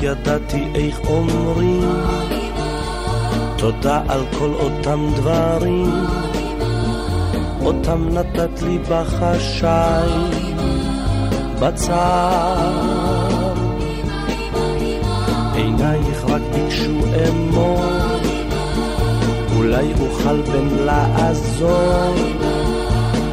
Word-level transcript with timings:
ידעתי 0.00 0.64
איך 0.74 1.00
אומרים. 1.08 1.90
תודה 3.56 4.00
על 4.08 4.20
כל 4.38 4.50
אותם 4.54 5.06
דברים. 5.16 6.06
אותם 7.64 8.08
נתת 8.08 8.62
לי 8.62 8.78
בחשאי. 8.78 10.10
בצד 11.60 12.56
עינייך 15.54 16.24
רק 16.24 16.42
ביקשו 16.54 17.00
אמור 17.28 17.84
אולי 19.56 19.92
אוכל 20.00 20.42
בן 20.42 20.84
לעזור. 20.84 22.14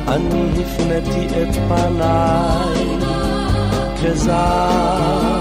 אני 0.07 0.63
הפניתי 0.63 1.25
את 1.25 1.55
פניי. 1.55 3.01
כזר 4.03 5.40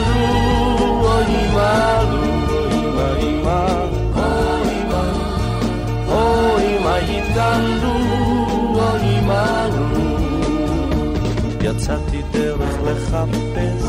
יצאתי 11.75 12.21
דרך 12.31 12.75
לחפש, 12.85 13.83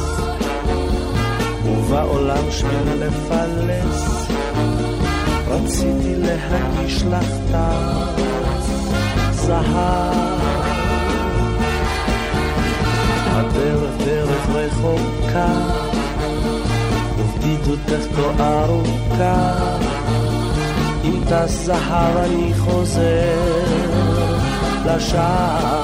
ובעולם 1.66 2.50
שביל 2.50 3.04
לפלס, 3.06 4.26
רציתי 5.48 6.14
להגיש 6.16 7.02
לך 7.02 7.26
תץ 7.50 8.66
זהב. 9.32 10.40
הדרך 13.26 13.90
דרך 14.04 14.46
רחוקה, 14.54 15.52
ובדידותך 17.18 18.16
כה 18.16 18.64
ארוכה, 18.64 19.52
אם 21.04 21.20
טס 21.28 21.64
זהב 21.64 22.16
אני 22.16 22.52
חוזר 22.58 23.64
לשער. 24.86 25.81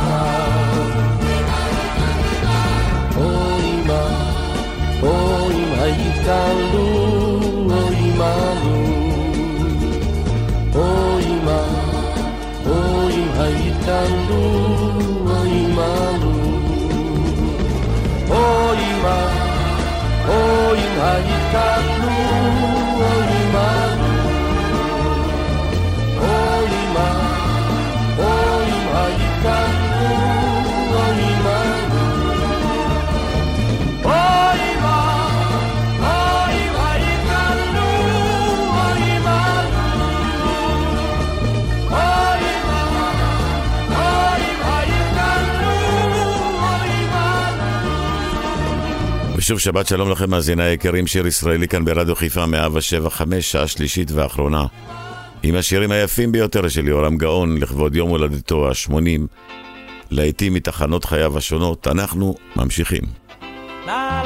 או 12.67 13.09
אם 13.11 13.29
היית 13.39 13.75
כאן 13.87 14.27
לו, 14.29 14.43
או 15.27 15.43
עמנו. 15.43 16.49
או 18.31 18.73
אמא, 18.75 19.27
או 20.29 20.75
אם 20.75 21.01
היית 21.01 21.53
כאן 21.53 21.83
לו, 22.03 22.09
או 22.63 22.78
ושוב 49.49 49.59
שבת 49.59 49.87
שלום 49.87 50.11
לכם 50.11 50.31
מאזיני 50.31 50.63
היקרים, 50.63 51.07
שיר 51.07 51.27
ישראלי 51.27 51.69
כאן 51.69 51.85
ברדיו 51.85 52.15
חיפה 52.15 52.47
175, 52.47 53.53
שעה 53.53 53.67
שלישית 53.67 54.11
ואחרונה. 54.11 54.67
עם 55.43 55.55
השירים 55.55 55.91
היפים 55.91 56.33
ביותר 56.33 56.69
של 56.69 56.89
יורם 56.89 57.17
גאון 57.17 57.57
לכבוד 57.59 57.97
יום 57.97 58.11
הולדתו 58.11 58.69
ה-80, 58.69 58.93
לעיתים 60.11 60.55
מתחנות 60.55 61.05
חייו 61.05 61.39
השונות, 61.39 61.87
אנחנו 61.87 62.35
ממשיכים. 62.57 63.03
לה 63.87 64.18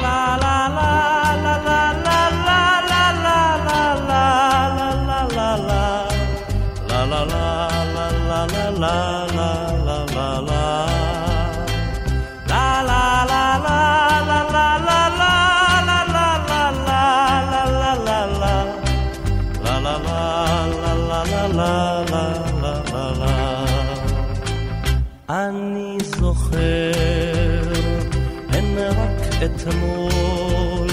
אתמול 29.45 30.87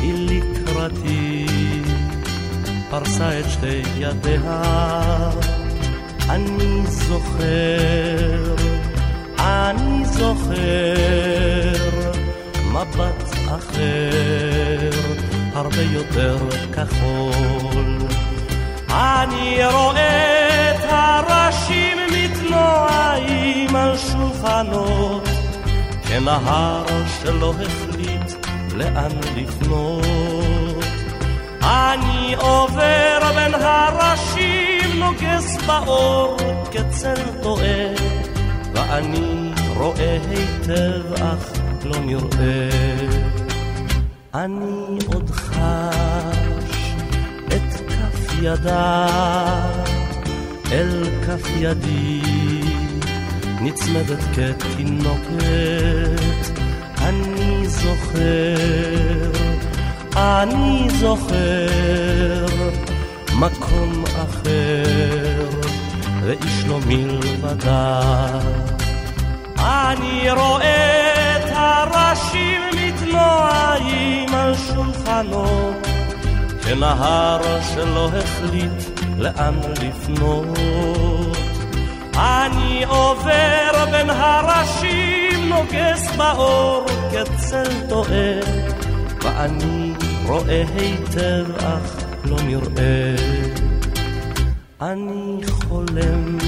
היא 0.00 0.14
לקראתי 0.30 1.46
פרסה 2.90 3.40
את 3.40 3.44
שתי 3.50 3.82
ידיה. 3.98 4.62
אני 6.28 6.86
זוכר, 6.86 8.54
אני 9.38 10.04
זוכר 10.04 10.54
מבט 12.72 13.34
אחר 13.46 14.90
הרבה 15.54 15.82
יותר 15.82 16.36
כחול. 16.72 17.98
אני 18.90 19.58
רואה 19.72 20.70
את 20.70 20.84
הראשים 20.88 21.98
מתנועים 22.12 23.76
על 23.76 23.96
שולחנות 23.98 25.33
כנהר 26.14 26.84
שלא 27.22 27.54
החליט 27.60 28.46
לאן 28.74 29.10
לפנות. 29.36 30.84
אני 31.62 32.34
עובר 32.34 33.18
בין 33.34 33.54
הראשים, 33.54 34.98
נוגס 34.98 35.56
באור 35.66 36.36
כצל 36.70 37.14
טועה, 37.42 37.94
ואני 38.74 39.52
רואה 39.76 40.18
היטב 40.30 41.22
אך 41.22 41.52
לא 41.84 41.98
נראה. 41.98 42.68
אני 44.34 44.98
עוד 45.06 45.30
חש 45.30 46.94
את 47.46 47.90
כף 47.90 48.34
ידה 48.42 49.06
אל 50.72 51.04
כף 51.26 51.48
ידי 51.56 52.53
נצמדת 53.64 54.18
כתינוקת, 54.34 55.40
אני 56.98 57.66
זוכר, 57.66 59.30
אני 60.16 60.86
זוכר, 60.90 62.46
מקום 63.38 64.04
אחר, 64.04 65.46
ואיש 66.22 66.64
לא 66.66 66.78
מלבדה. 66.86 68.00
אני 69.58 70.30
רואה 70.30 71.36
את 71.36 71.52
הראשים 71.54 72.60
מתנועים 72.72 74.34
על 74.34 74.54
שולחנות, 74.54 75.86
כנהר 76.64 77.60
שלא 77.74 78.08
החליט 78.08 79.00
לאן 79.18 79.54
לפנות. 79.82 81.13
אני 82.16 82.84
עובר 82.84 83.84
בין 83.90 84.10
הראשים, 84.10 85.48
נוגס 85.48 86.16
באור 86.16 86.86
כצל 87.12 87.88
טועה, 87.88 88.40
ואני 89.22 89.92
רואה 90.26 90.64
היטב 90.76 91.44
אך 91.58 92.04
לא 92.24 92.36
נראה. 92.42 93.14
אני 94.80 95.40
חולם, 95.46 96.38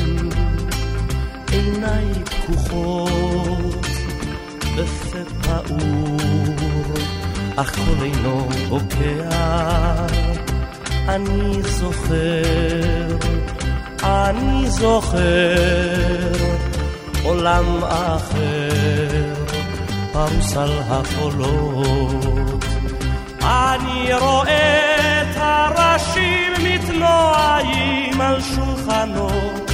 עיניי 1.52 2.04
פקוחות, 2.24 3.86
בפה 4.76 5.18
פעור, 5.42 6.16
אך 7.56 7.74
קול 7.74 8.02
אינו 8.02 8.48
בוקע. 8.68 10.06
אני 11.08 11.62
זוכר, 11.62 13.16
אני 14.06 14.70
זוכר 14.70 16.32
עולם 17.24 17.84
אחר, 17.84 19.34
פרוס 20.12 20.56
על 20.56 20.72
החולות. 20.88 22.64
אני 23.42 24.14
רואה 24.14 25.22
את 25.22 25.36
הראשים 25.36 26.52
מתנועים 26.64 28.20
על 28.20 28.40
שולחנות, 28.40 29.70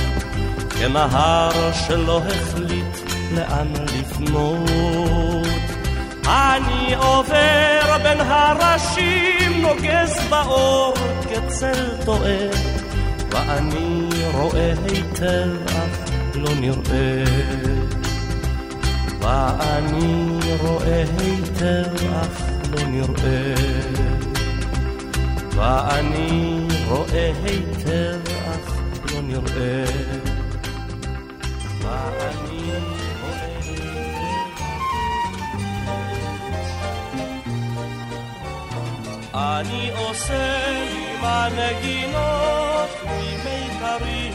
כנהר 0.80 1.72
שלא 1.72 2.22
החליט 2.26 3.10
לאן 3.34 3.72
לפנות. 3.98 5.48
אני 6.26 6.94
עובר 6.94 7.98
בין 8.02 8.20
הראשים, 8.20 9.62
נוגס 9.62 10.28
באור 10.30 10.94
כצל 11.30 12.04
טועה, 12.04 12.38
ואני 13.30 14.11
רואה 14.32 14.72
היטב 14.84 15.50
אך 15.66 16.10
לא 16.34 16.50
נראה. 16.60 17.24
ואני 19.20 20.38
רואה 20.60 21.04
היטב 21.18 22.06
אך 22.14 22.42
לא 22.72 22.86
נראה. 22.88 23.54
ואני 25.56 26.66
רואה 26.88 27.32
היטב 27.44 28.20
אך 28.46 28.80
לא 29.12 29.20
נראה. 29.22 30.21
אני 39.62 39.90
עושה 39.96 40.76
עם 40.76 41.24
הנגינות 41.24 42.90
ממיתרים, 43.04 44.32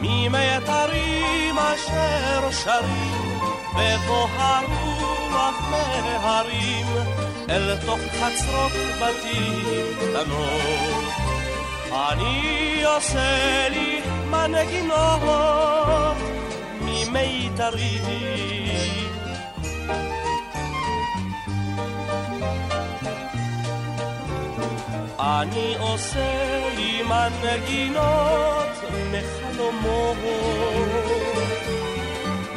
ממיתרים 0.00 1.58
אשר 1.58 2.50
שרים 2.50 3.38
בבוא 3.74 4.28
הרוח 4.36 5.68
מהרים 5.70 6.86
אל 7.50 7.76
תוך 7.86 8.00
חצרות 8.20 8.72
בתים 9.00 9.86
קטנות. 9.96 11.14
אני 11.92 12.82
עושה 12.84 13.68
לי 13.70 14.00
מנגינות 14.30 16.16
ממיתרים 16.80 18.04
אני 25.24 25.74
עושה 25.78 26.60
עם 26.78 27.12
הנגינות 27.12 28.68
מחלומות, 29.10 30.18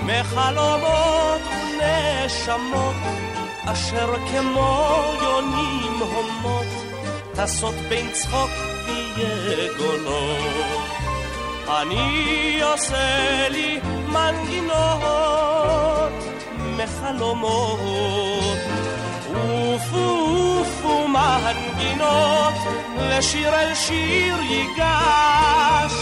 מחלומות 0.06 1.42
ונשמות 1.80 2.96
אשר 3.66 4.14
כמו 4.31 4.94
יונים 5.22 6.00
הומות 6.00 6.66
טסות 7.34 7.75
בין 7.90 8.12
צחוק 8.12 8.50
ויגולות. 9.16 10.88
אני 11.81 12.62
עושה 12.63 13.50
לי 13.50 13.80
מנגינות 14.08 16.13
מחלומות 16.78 18.58
עופו 19.92 21.07
מנגינות 21.07 22.54
ושיר 22.98 23.56
אל 23.56 23.74
שיר 23.75 24.42
ייגש 24.42 25.94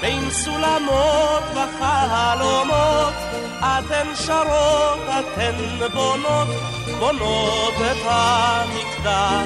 בין 0.00 0.30
סולמות 0.30 1.42
וחלומות 1.54 3.14
אתן 3.60 4.06
שרות, 4.14 4.98
אתן 5.08 5.56
בונות, 5.94 6.48
בונות 6.98 7.74
את 7.74 7.96
המקדש, 8.04 9.38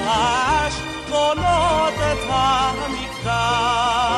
בונות 1.09 1.93
את 1.93 2.19
המקדש. 2.29 4.14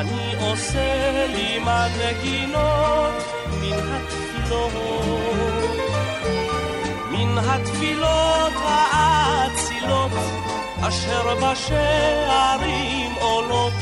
אני 0.00 0.34
עושה 0.40 1.26
לי 1.26 1.58
מנגינות 1.58 3.14
מן 3.60 3.92
התפילות, 3.92 4.72
מן 7.10 7.38
התפילות 7.38 8.52
האצילות, 8.62 10.10
אשר 10.80 11.34
בשערים 11.34 13.12
עולות, 13.20 13.72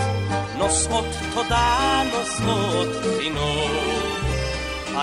נושאות 0.59 1.05
תודה, 1.35 2.03
נושאות 2.13 2.89
חינות. 3.19 3.71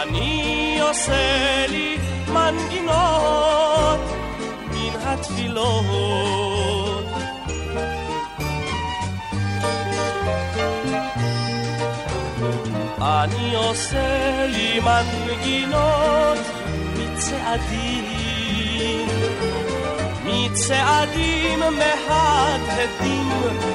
אני 0.02 0.80
עושה 0.82 1.66
לי 1.68 1.98
מנגינות 2.28 4.00
מן 4.72 4.96
התפילות. 5.04 6.83
אני 13.24 13.56
עושה 13.56 14.46
לי 14.48 14.80
מנגינות 14.80 16.38
מצעדים, 16.98 19.08
מצעדים 20.25 21.60
מהדהדים 21.60 23.30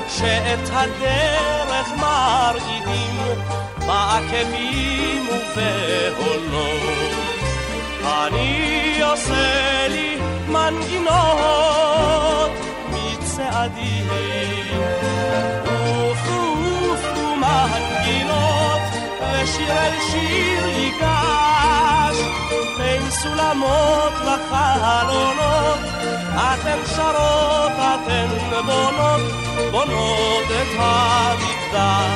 שאת 0.09 0.71
הדרך 0.73 1.88
מרעידים 1.97 3.17
בעקבים 3.87 5.26
ובהולות. 5.57 7.12
אני 8.05 9.02
עושה 9.02 9.88
לי 9.88 10.19
מנגינות 10.49 12.50
מצעדים, 12.93 14.09
ושיר 19.49 19.71
אל 19.71 19.93
שיר 20.11 20.67
ייגש 20.69 22.19
בין 22.78 23.11
סולמות 23.11 24.12
לחלונות 24.12 25.78
אתן 26.35 26.78
שרות, 26.97 27.73
אתן 27.73 28.28
בונות, 28.67 29.21
בונות 29.71 30.45
את 30.47 30.73
המקדש, 30.78 32.07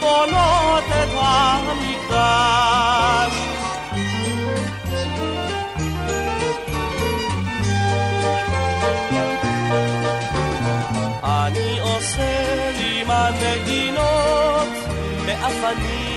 בונות 0.00 0.84
את 0.88 1.08
המקדש. 1.14 1.48
אני 11.22 11.78
עושה 11.80 12.70
לי 12.78 13.04
מנגינות 13.04 14.68
מאבנים, 15.26 16.07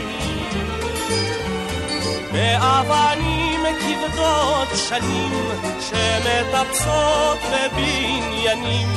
מאבנים 2.33 3.59
וכבדות 3.61 4.67
שנים 4.75 5.33
שמטפסות 5.79 7.37
בבניינים 7.51 8.89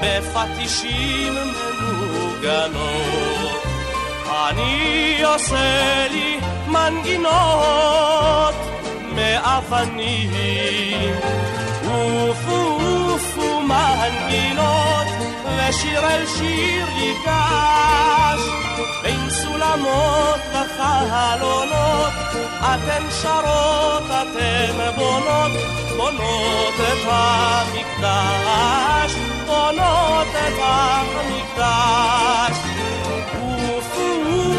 בפטישים 0.00 1.34
מנוגנות. 2.42 2.88
אני 4.28 5.22
עושה 5.24 6.06
לי 6.10 6.40
מנגינות 6.66 8.54
מאבנים 9.14 10.28
עופו 13.18 13.60
מנגינות 13.60 15.06
ושיר 15.56 16.06
אל 16.06 16.26
שיר 16.26 16.86
ייגש 16.96 18.42
בין 19.02 19.30
סולמות 19.30 20.40
וחלונות 20.52 22.12
אתן 22.60 23.02
שרות, 23.22 24.02
אתן 24.04 24.90
בונות, 24.96 25.52
בונות 25.96 26.74
את 26.74 27.06
המקדש, 27.06 29.12
בונות 29.46 30.26
את 30.32 30.58
המקדש. 30.60 32.56
עופו 33.68 34.08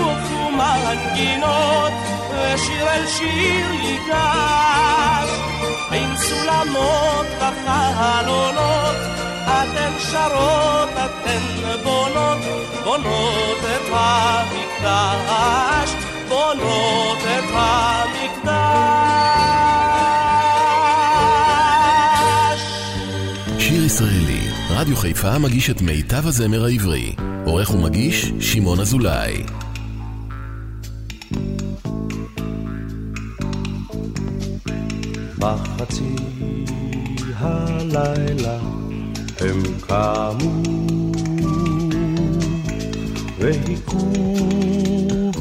עופו 0.04 0.52
מנגינות 0.52 1.92
ושיר 2.32 2.90
אל 2.90 3.08
שיר 3.08 3.74
ייגש 3.74 5.30
בין 5.90 6.18
סולמות 6.18 7.26
וחלונות 7.40 8.96
אתן 9.50 9.94
שרות, 10.12 10.90
אתן 10.90 11.44
בונות, 11.84 12.38
בונות 12.84 13.60
את 13.60 13.90
המקדש, 13.92 15.90
בונות 16.30 17.18
את 17.18 17.44
המקדש. 17.54 18.90
שיר 23.60 23.86
ישראלי, 23.86 24.42
רדיו 24.70 24.96
חיפה 24.96 25.40
מגיש 25.40 25.70
את 25.70 25.82
מיטב 25.82 26.28
הזמר 26.28 26.66
העברי. 26.66 27.16
עורך 27.46 27.74
ומגיש, 27.74 28.32
שמעון 28.40 28.80
אזולאי. 28.80 29.44
בחצי 35.40 36.16
הלילה 37.40 38.79
הם 39.42 39.64
קמו 39.88 40.52
והיכו 43.38 44.12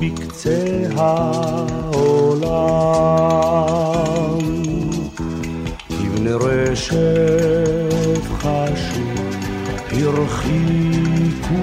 בקצה 0.01 0.65
העולם. 0.97 2.39
כבני 5.89 6.33
רשת 6.33 8.23
חשו 8.39 9.09
הרחיקו 9.93 11.55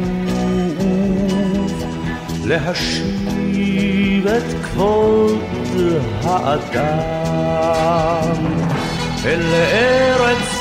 להשיב 2.45 4.27
את 4.27 4.43
כבוד 4.63 5.39
האדם. 6.23 7.15
אל 9.25 9.41
ארץ 9.53 10.54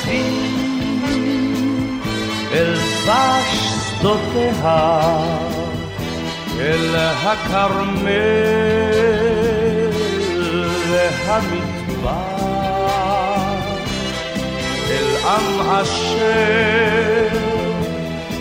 אל 3.05 3.11
דבש 3.11 3.75
שדותיה, 3.99 5.19
אל 6.61 6.97
הכרמל 6.97 7.95
והמדבר, 10.89 12.15
אל 14.91 15.17
עם 15.25 15.61
אשר 15.71 17.29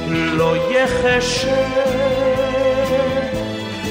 לא 0.07 0.55
יחשב 0.71 1.47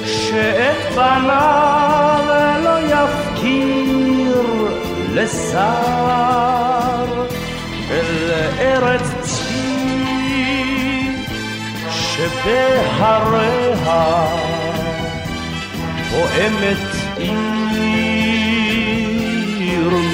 שאת 0.05 0.95
בניו 0.95 2.25
לא 2.64 2.76
יפקיר 2.81 4.43
לשר. 5.14 6.12
אל 7.91 8.31
ארץ 8.59 9.41
שבהריה 12.23 14.05
פועמת 16.11 16.87
עיר 17.17 17.43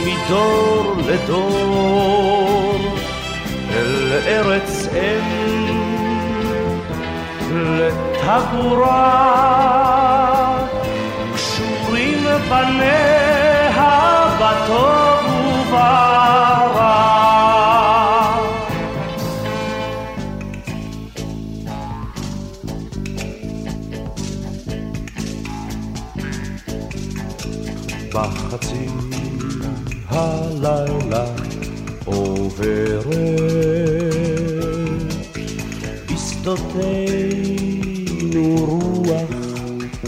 מדור 0.07 0.95
לדור 1.07 2.79
אל 3.73 4.13
ארץ 4.27 4.89
אם 4.93 5.49
לטבורה 7.53 9.09
קשורים 11.35 12.25
בניה 12.51 13.99
בטוב 14.41 15.25
וברע 15.69 17.58
בחצי 28.19 28.87
הלילה 30.09 31.25
עוברת. 32.05 33.07
בשדותינו 36.13 37.37
רוח 38.65 39.31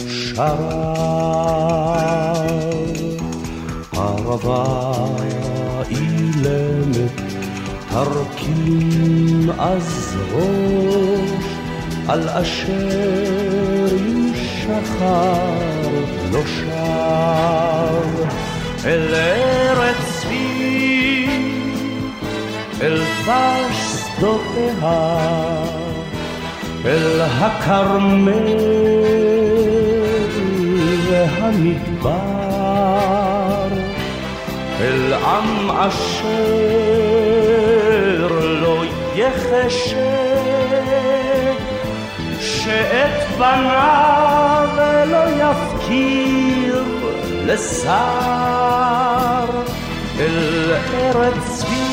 שרה. 0.09 1.11
ערבה 3.93 4.95
אילמת 5.91 7.21
תרכין 7.91 9.51
אז 9.59 10.17
ראש 10.33 11.45
על 12.09 12.29
אשר 12.29 13.51
שחר 14.71 15.91
לא 16.33 16.41
שב 16.47 18.11
אל 18.87 19.15
ארץ 19.15 19.97
צבי 20.23 21.27
אל 22.83 23.03
דבש 23.23 23.77
שדותיה 24.17 25.11
אל 26.85 27.21
הכרמל 27.21 28.31
והמדבר. 31.11 32.11
אל 34.81 35.13
עם 35.13 35.71
אשר 35.71 36.31
לא 38.63 38.85
יחשב 39.15 40.01
שאת 42.41 43.30
בניו 43.41 44.69
לא 45.07 45.25
יפקיר 45.31 46.85
לשר 47.47 47.91
אל 50.19 50.73
ארץ 50.95 51.35
צבי 51.45 51.91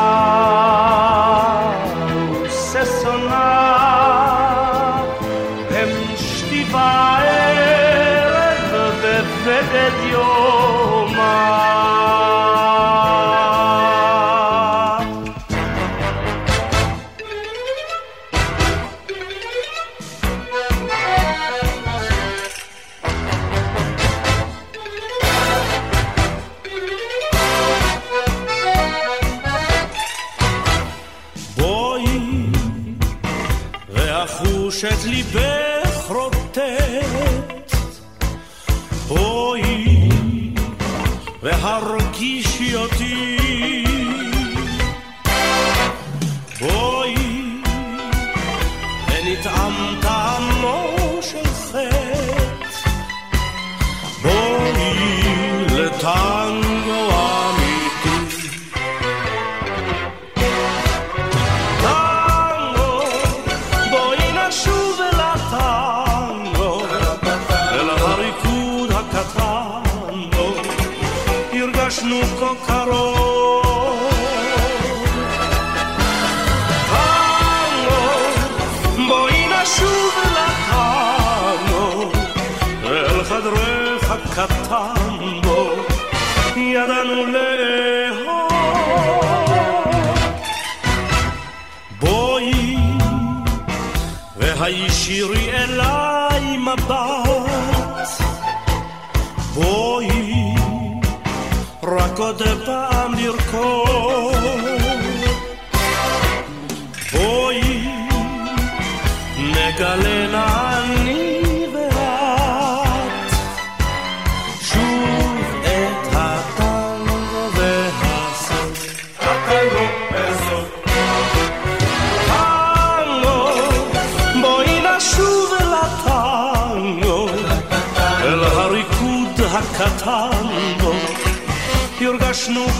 וששונה 2.43 3.67
faere, 6.71 8.57
dove 8.71 9.15
vede 9.43 9.85
Dio 10.01 11.05
mai. 11.15 12.86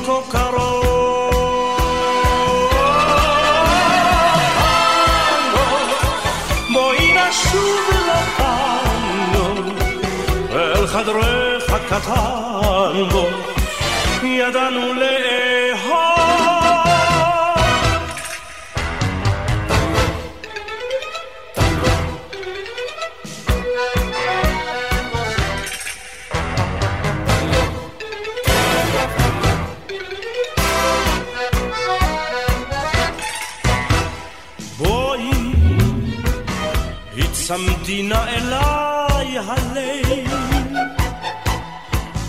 כה 0.08 0.22
קרוב. 0.32 0.88
חדרך 10.88 11.74
הקטן 11.74 13.10
בו, 13.12 13.26
ידענו 14.24 14.94
לאהוב. 14.94 15.67
הצמדי 37.50 38.04
נא 38.04 38.24
אליי 38.28 39.38
הלב. 39.38 40.34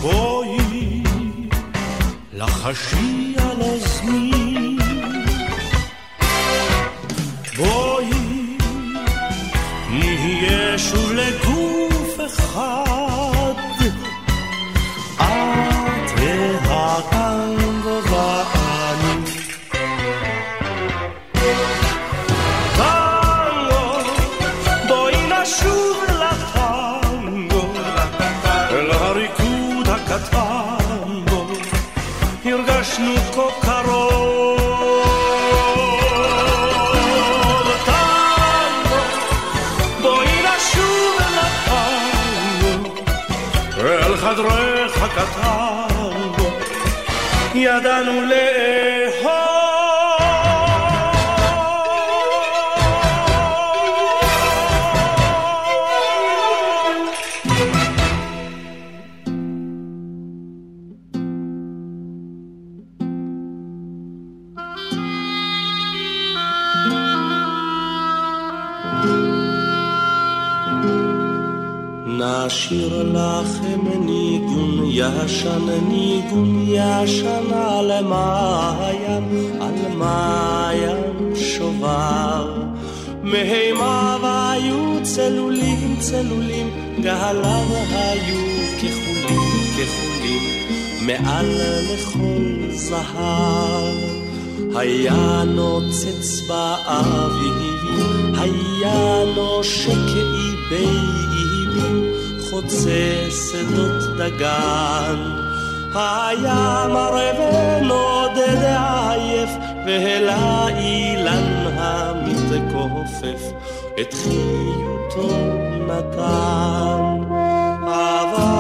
בואי, 0.01 1.03
לחשי 2.33 3.35
על 3.39 3.61
אוזני. 3.61 4.77
בואי, 7.57 8.57
נהיה 9.91 10.79
שוב 10.79 11.13
לגוף 11.13 12.21
אחד. 12.27 12.98
ישן, 75.29 75.89
ניגון 75.89 76.65
ישן 76.69 77.53
על 77.53 78.05
מעיין, 78.05 79.25
על 79.61 79.97
מעיין 79.97 81.33
שובר. 81.35 82.55
מהימיו 83.23 84.21
היו 84.23 85.03
צלולים, 85.03 85.97
צלולים, 85.99 86.71
גהליו 87.03 87.67
היו 87.91 88.37
כחולים, 88.79 89.41
כחולים, 89.77 90.43
מעל 91.01 91.47
לכל 91.93 92.71
זהב. 92.71 93.97
היה 94.77 95.45
נוצץ 95.47 96.41
באביבים, 96.49 98.35
היה 98.35 99.25
נושק 99.37 100.09
איבים, 100.73 102.08
חוצה 102.61 103.29
שדות 103.31 104.17
דגן. 104.19 105.17
היה 105.95 106.87
מראה 106.89 107.33
ונודד 107.39 108.63
עייף, 108.63 109.51
והעלה 109.87 110.69
אילן 110.69 111.67
המתכופף, 111.77 113.43
את 114.01 114.15
חיותו 114.15 115.29
נתן. 115.89 117.23
אבל 117.83 118.57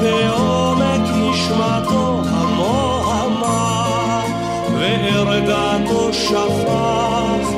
בעומק 0.00 1.08
נשמתו 1.14 2.20
המוהמה, 2.24 3.86
וערגתו 4.78 6.12
שפך 6.12 7.48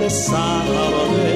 לסהר 0.00 1.29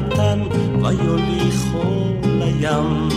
נתן 0.00 0.40
ויוליכו 0.82 2.04
לים. 2.24 3.08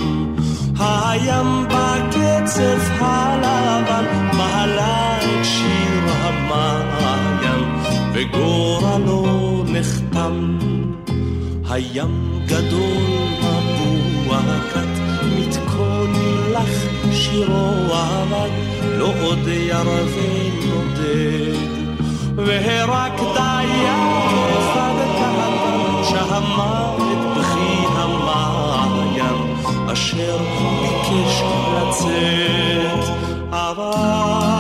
הים 0.80 1.68
בקצף 1.68 2.90
הלבן 3.00 4.06
מעלה 4.38 5.18
את 5.18 5.46
שיר 5.46 6.04
המעיין 6.22 7.64
וגורלו 8.14 9.64
נחתם. 9.68 10.58
הים 11.70 12.40
גדול 12.46 13.04
מבועקת 13.42 14.94
מתקו 15.38 16.04
נלח 16.08 16.70
שירו 17.12 17.94
עבד 17.94 18.50
לא 18.98 19.14
עוד 19.22 19.48
ירווה 19.48 20.50
נודד 20.66 21.74
והרק 22.36 23.20
דיין 23.36 24.53
אחד 26.33 26.33
קהל, 26.33 26.33
שהמוות 26.33 27.39
בכי 27.39 27.87
המים, 27.97 29.57
אשר 29.93 30.39
ביקש 30.39 31.43
לצאת, 31.75 33.15
אבל 33.51 34.52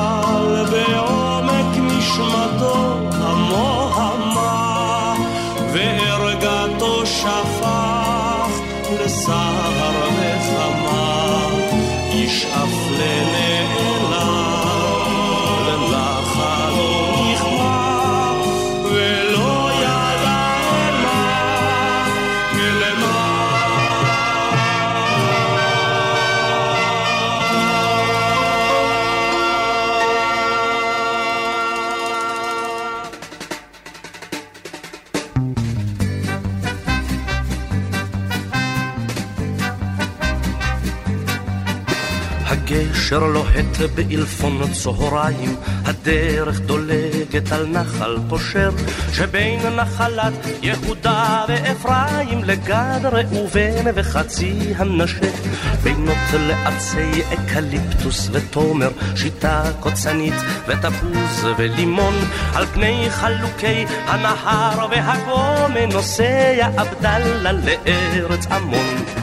אשר 43.03 43.19
לוהט 43.19 43.77
באלפון 43.95 44.61
צהריים, 44.73 45.55
הדרך 45.85 46.59
דולגת 46.59 47.51
על 47.51 47.67
נחל 47.67 48.17
פושר, 48.29 48.69
שבין 49.13 49.59
נחלת 49.75 50.33
יהודה 50.61 51.45
ואפרים 51.47 52.43
לגד 52.43 52.99
ראובן 53.03 53.85
וחצי 53.95 54.53
המנשה, 54.75 55.31
בינות 55.83 56.17
לעצי 56.47 57.21
אקליפטוס 57.33 58.29
ותומר, 58.31 58.89
שיטה 59.15 59.63
קוצנית 59.79 60.35
ותפוז 60.67 61.45
ולימון, 61.57 62.15
על 62.53 62.65
פני 62.65 63.07
חלוקי 63.09 63.85
הנהר 64.05 64.87
והגומן 64.91 65.91
נוסע 65.91 66.67
עבדאללה 66.77 67.51
לארץ 67.51 68.47
עמון. 68.51 69.22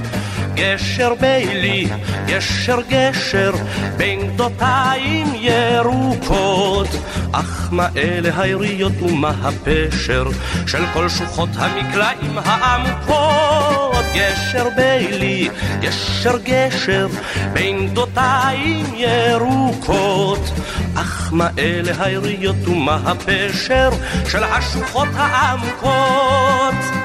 גשר 0.60 1.14
בילי, 1.20 1.86
גשר 2.26 2.78
גשר, 2.88 3.52
בין 3.96 4.34
גדותיים 4.34 5.26
ירוקות. 5.34 6.88
אך 7.32 7.68
מה 7.70 7.88
אלה 7.96 8.42
היריות 8.42 9.02
ומה 9.02 9.32
הפשר 9.42 10.24
של 10.66 10.84
כל 10.92 11.08
שוחות 11.08 11.48
המקלעים 11.56 12.38
העמוקות? 12.44 14.04
גשר 14.14 14.68
בילי, 14.76 15.48
גשר 15.80 16.38
גשר, 16.44 17.08
בין 17.52 17.88
גדותיים 17.88 18.86
ירוקות. 18.94 20.50
אך 20.94 21.28
מה 21.32 21.48
אלה 21.58 21.92
היריות 22.04 22.68
ומה 22.68 22.98
הפשר 23.04 23.90
של 24.28 24.44
השוחות 24.44 25.08
העמוקות? 25.16 26.99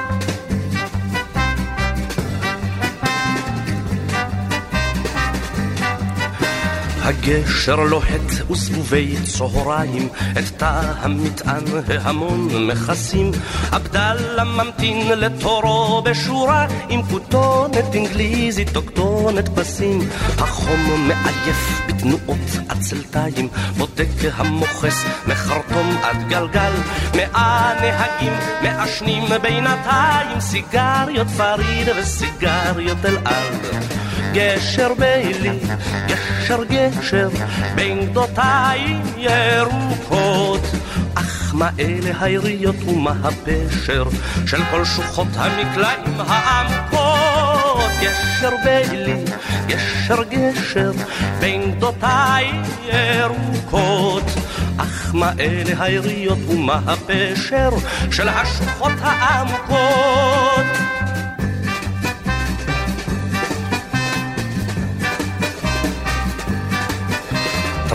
הגשר 7.06 7.76
לוהט 7.76 8.50
וסבובי 8.50 9.16
צהריים, 9.24 10.08
את 10.32 10.44
תא 10.56 10.80
המטען 10.98 11.64
והמון 11.86 12.66
מכסים. 12.66 13.30
עבדאללה 13.72 14.44
ממתין 14.44 15.08
לתורו 15.08 16.02
בשורה, 16.02 16.66
עם 16.88 17.02
כותונת 17.02 17.94
אנגליזית 17.94 18.76
או 18.76 18.86
כתונת 18.86 19.48
פסים. 19.48 19.98
החום 20.38 21.08
מעייף 21.08 21.82
בתנועות 21.88 22.48
עצלתיים, 22.68 23.48
בודק 23.76 24.08
המוכס 24.34 25.04
מחרטום 25.26 25.96
עד 26.02 26.28
גלגל. 26.28 26.72
מאה 27.14 27.74
נהגים 27.80 28.32
מעשנים 28.62 29.24
בינתיים, 29.42 30.40
סיגריות 30.40 31.28
פריד 31.28 31.88
וסיגריות 31.98 33.04
אל 33.04 33.16
על. 33.24 33.44
גשר 34.32 34.92
בילי, 34.98 35.58
גשר 36.06 36.64
גשר, 36.64 37.28
בין 37.74 38.06
גדותיים 38.10 39.02
ירוקות. 39.16 40.60
אך 41.14 41.54
מה 41.54 41.70
אלה 41.78 42.10
היריות 42.20 42.76
ומה 42.86 43.12
הפשר 43.22 44.04
של 44.46 44.62
כל 44.70 44.84
שוחות 44.84 45.28
המקלעים 45.36 46.14
העמקות? 46.18 47.90
גשר 48.00 48.54
בילי, 48.64 49.24
גשר 49.66 50.22
גשר, 50.22 50.92
בין 51.40 51.72
גדותיים 51.76 52.62
ירוקות. 52.84 54.24
אך 54.78 55.14
מה 55.14 55.32
אלה 55.40 55.84
היריות 55.84 56.38
ומה 56.48 56.80
הפשר 56.86 57.70
של 58.10 58.28
השוחות 58.28 58.92
העמקות? 59.00 60.95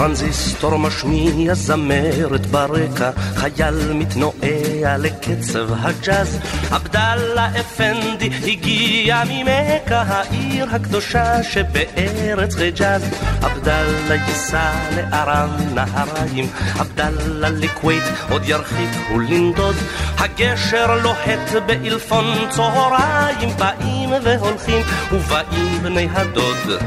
טרנזיסטור 0.01 0.77
משמיע 0.77 1.53
זמרת 1.53 2.45
ברקע, 2.45 3.09
חייל 3.35 3.93
מתנועע 3.93 4.97
לקצב 4.97 5.69
הג'אז. 5.73 6.39
עבדאללה 6.71 7.49
אפנדי 7.59 8.29
הגיע 8.47 9.23
ממכה, 9.29 10.03
העיר 10.07 10.67
הקדושה 10.71 11.43
שבארץ 11.43 12.55
חיג'אז. 12.55 13.01
עבדאללה 13.41 14.15
ייסע 14.27 14.71
לארם 14.95 15.49
נהריים, 15.73 16.47
עבדאללה 16.79 17.49
לכווית 17.49 18.03
עוד 18.29 18.41
ירחיק 18.45 18.89
ולנדוד. 19.15 19.75
הגשר 20.17 20.99
לוהט 21.03 21.63
באלפון 21.65 22.25
צהריים, 22.49 23.49
באים 23.57 24.09
והולכים 24.23 24.81
ובאים 25.11 25.79
בני 25.83 26.07
הדוד. 26.11 26.81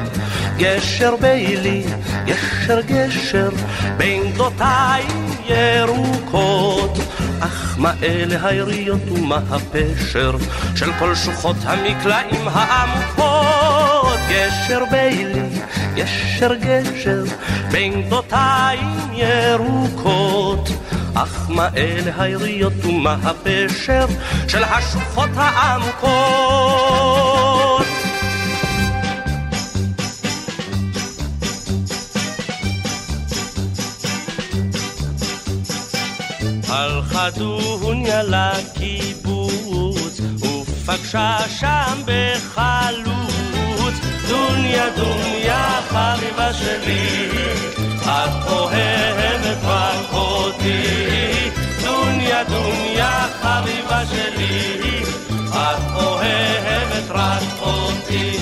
גשר 0.57 1.15
בילי, 1.21 1.85
גשר 2.27 2.81
גשר, 2.81 3.49
בין 3.97 4.33
גדותיים 4.33 5.27
ירוקות. 5.49 6.99
אך 7.41 7.75
מה 7.79 7.93
אלה 8.03 8.49
היריות 8.49 9.01
ומה 9.11 9.41
הפשר 9.51 10.37
של 10.77 10.93
כל 10.99 11.15
שוחות 11.15 11.57
המקלעים 11.65 12.49
העמוקות? 12.49 14.19
גשר 14.29 14.83
בילי, 14.91 15.49
גשר 15.95 16.55
גשר, 16.55 17.25
בין 17.71 18.03
גדותיים 18.03 19.13
ירוקות. 19.13 20.69
אך 21.15 21.47
מה 21.49 21.69
אלה 21.77 22.11
היריות 22.19 22.85
ומה 22.85 23.17
הפשר 23.23 24.07
של 24.49 24.65
השוחות 24.65 25.31
העמוקות? 25.37 26.75
הלכה 37.15 37.39
דוניה 37.39 38.23
לקיבוץ, 38.23 40.21
ופגשה 40.41 41.39
שם 41.59 42.03
בחלוץ. 42.05 43.95
דוניה 44.29 44.85
דוניה 44.97 45.81
חביבה 45.89 46.53
שלי, 46.53 47.29
את 48.03 48.49
אוהבת 48.51 49.59
רק 49.65 50.13
אותי. 50.13 51.51
דוניה 51.85 52.45
דוניה 52.45 53.27
חביבה 53.43 54.07
שלי, 54.07 55.03
את 55.51 55.95
אוהבת 55.95 57.11
רק 57.11 57.43
אותי. 57.61 58.39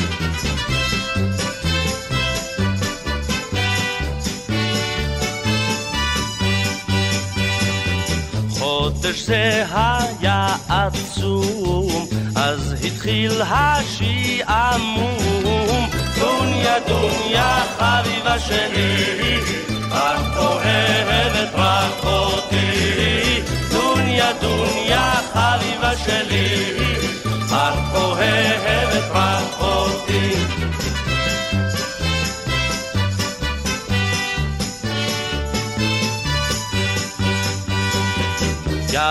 חודש 8.92 9.20
זה 9.20 9.64
היה 9.74 10.56
עצום, 10.68 12.06
אז 12.36 12.74
התחיל 12.84 13.42
השעמום. 13.42 15.12
דוניה 16.18 16.74
דוניה 16.88 17.64
חביבה 17.78 18.38
שלי, 18.38 19.38
את 19.90 20.36
אוהבת 20.36 21.50
רק 21.54 22.04
אותי. 22.04 23.42
דוניה 23.70 24.32
דוניה 24.40 25.12
חביבה 25.32 25.96
שלי, 25.96 26.64
אוהבת 27.94 29.10
רק 29.14 29.60
אותי. 29.60 29.71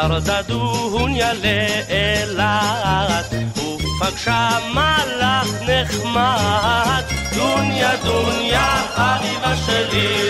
ירדה 0.03 0.41
דוניה 0.41 1.33
לאילת 1.33 3.25
ופגשה 3.57 4.49
מלאך 4.73 5.47
נחמד. 5.67 7.03
דוניה 7.35 7.91
דוניה 8.03 8.75
חביבה 8.95 9.55
שלי 9.65 10.29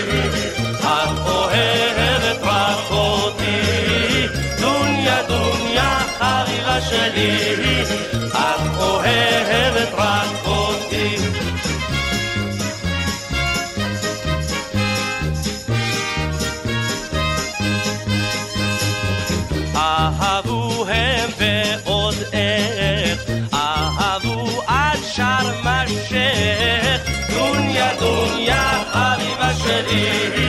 את 0.80 1.18
אוהבת 1.26 2.38
רק 2.42 2.90
אותי 2.90 4.26
דוניה 4.60 5.22
דוניה 5.28 5.98
חביבה 6.18 6.80
שלי 6.80 7.82
את 8.30 8.76
אוהבת 8.78 9.88
רק 9.96 10.46
אותי 10.46 11.16
חביבה 29.92 30.41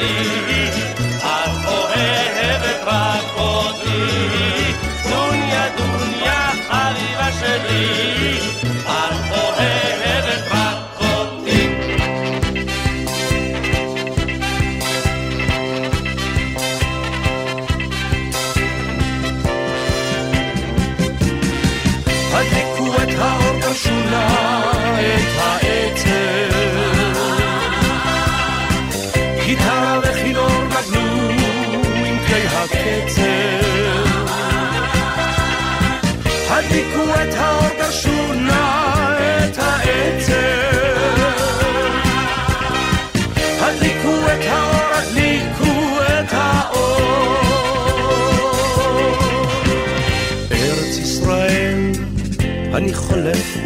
חביבה 0.00 0.49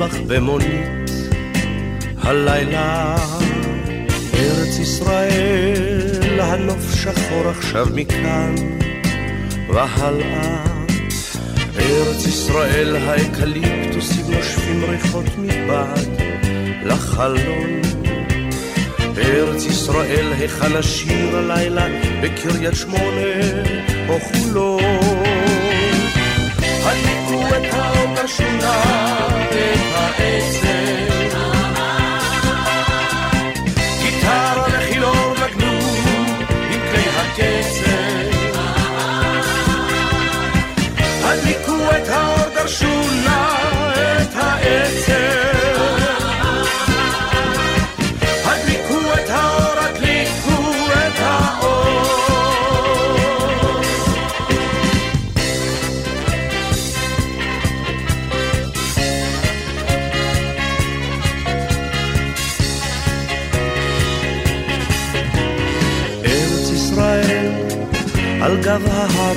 בך 0.04 0.20
במונית 0.26 1.10
הלילה. 2.18 3.16
ארץ 4.34 4.78
ישראל, 4.78 6.40
הנוף 6.40 6.94
שחור 6.94 7.48
עכשיו 7.48 7.86
מכאן 7.94 8.54
והלאה. 9.68 10.64
ארץ 11.78 12.26
ישראל, 12.26 12.96
האקליפטוסים 12.96 14.26
נושפים 14.28 14.84
ריחות 14.84 15.24
מבעד 15.38 16.08
לחלון. 16.84 17.80
ארץ 19.18 19.64
ישראל, 19.66 20.32
היכן 20.38 20.76
השיר 20.76 21.36
הלילה 21.36 21.86
בקריית 22.22 22.74
שמונה 22.74 23.40
או 24.08 24.18
חולון. 24.20 25.53
הדליקו 26.86 27.56
את 27.56 27.74
האור 27.74 28.14
בשונה, 28.24 28.82
את 29.50 30.16
העצב. 30.18 31.13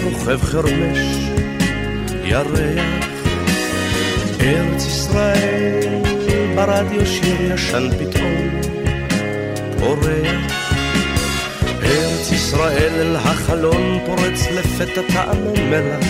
רוכב 0.03 0.41
חרמש, 0.41 0.99
ירח. 2.23 3.17
ארץ 4.41 4.85
ישראל, 4.85 6.01
ברדיו 6.55 7.05
שיר 7.05 7.53
ישן 7.53 7.89
פתאום, 7.99 8.61
אורח. 9.81 10.53
ארץ 11.83 12.31
ישראל 12.31 12.93
אל 12.93 13.15
החלון 13.15 13.99
פורץ 14.05 14.47
לפתע 14.51 15.01
טעם 15.13 15.53
מלח, 15.69 16.07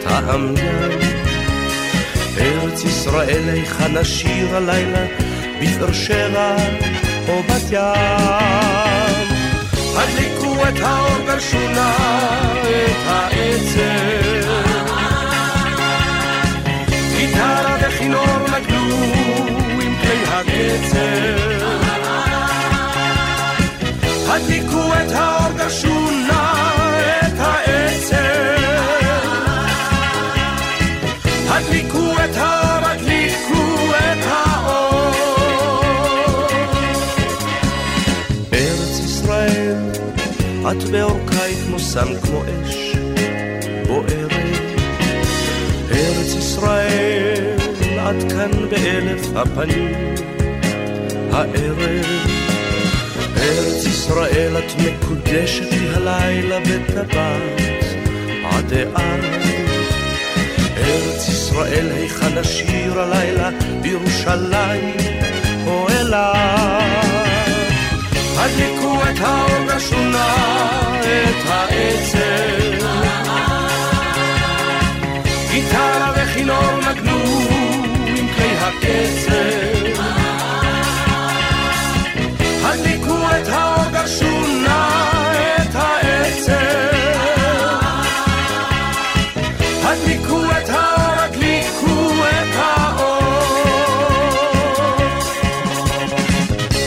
טעם 0.00 0.54
ים. 0.56 0.98
ארץ 2.38 2.84
ישראל 2.84 3.48
היכן 3.48 3.96
השיר 3.96 4.56
הלילה, 4.56 5.06
בבאר 5.62 5.92
שבע 5.92 6.56
או 7.28 7.42
בת 7.42 7.70
ים. 7.70 8.30
הדליקו 10.60 10.68
את 10.68 10.80
האור 10.82 11.36
בשונה, 11.36 11.96
את 12.68 13.06
העצב. 13.06 14.50
גיטרה 17.16 17.76
וכינור 17.80 18.38
נגנו 18.52 18.86
עם 19.82 19.96
כלי 20.00 20.24
הקצב. 20.26 21.00
הדליקו 24.28 24.92
את 24.92 25.12
האור 25.12 25.52
בשונה, 25.52 26.52
את 27.18 27.38
העצב. 27.38 28.16
הדליקו 31.48 32.12
את 32.24 32.36
האור, 32.36 32.69
את 40.70 40.84
בעורקיי 40.84 41.54
כמו 41.66 41.78
סם 41.78 42.20
כמו 42.22 42.42
אש 42.42 42.96
בוערת. 43.86 44.32
ארץ 45.90 46.34
ישראל, 46.38 47.56
את 47.80 48.32
כאן 48.32 48.50
באלף 48.70 49.26
הפנים 49.36 49.94
הערב. 51.32 52.04
ארץ 53.36 53.86
ישראל, 53.86 54.56
את 54.58 54.72
מקודשת 54.78 55.72
לי 55.72 55.88
הלילה 55.94 56.58
בטבעת 56.60 57.70
עד. 58.44 58.74
ארץ 60.76 61.28
ישראל, 61.28 61.88
היכן 61.92 62.38
השיר 62.38 63.00
הלילה 63.00 63.50
בירושלים 63.82 64.96
או 65.66 65.86
אילת. 65.88 67.09
הדליקו 68.42 68.94
את 69.10 69.20
האור 69.20 69.64
בשונה, 69.66 70.34
את 71.02 71.48
העצב. 71.48 72.86
גיטרה 75.50 76.12
וכינור 76.16 76.72
נגנו 76.88 77.18
עם 78.06 78.26
הקצב. 78.60 80.00
הדליקו 82.64 83.18
את 83.42 83.48
האור 83.48 83.90
גרשונה 83.92 84.88
את 85.56 85.74
העצב. 85.74 86.54
הדליקו 89.84 90.40
את 90.50 90.68
האור, 90.68 91.20
הדליקו 91.20 92.24
את 92.28 92.56
האור. 92.56 93.20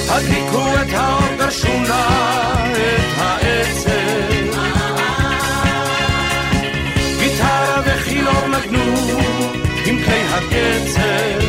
הדליקו 0.09 0.81
את 0.81 0.93
האור 0.93 1.22
גרשונה 1.53 2.07
את 2.71 3.17
העצב. 3.17 3.91
גיטרה 7.19 7.81
וכינור 7.85 8.47
נגנו 8.47 8.95
עם 9.85 9.97
כלי 10.03 10.21
הקצב. 10.29 11.42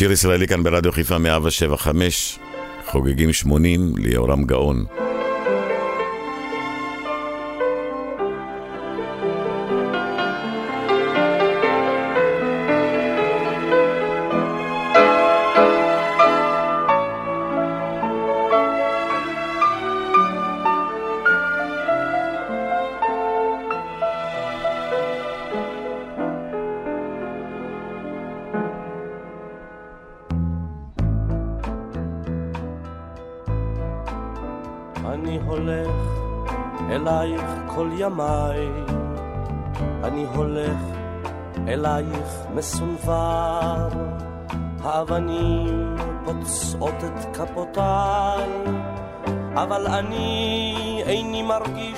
שיר 0.00 0.12
ישראלי 0.12 0.48
כאן 0.48 0.62
ברדיו 0.62 0.92
חיפה 0.92 1.18
175, 1.18 2.38
חוגגים 2.86 3.32
80 3.32 3.92
ליהורם 3.96 4.44
גאון. 4.44 4.84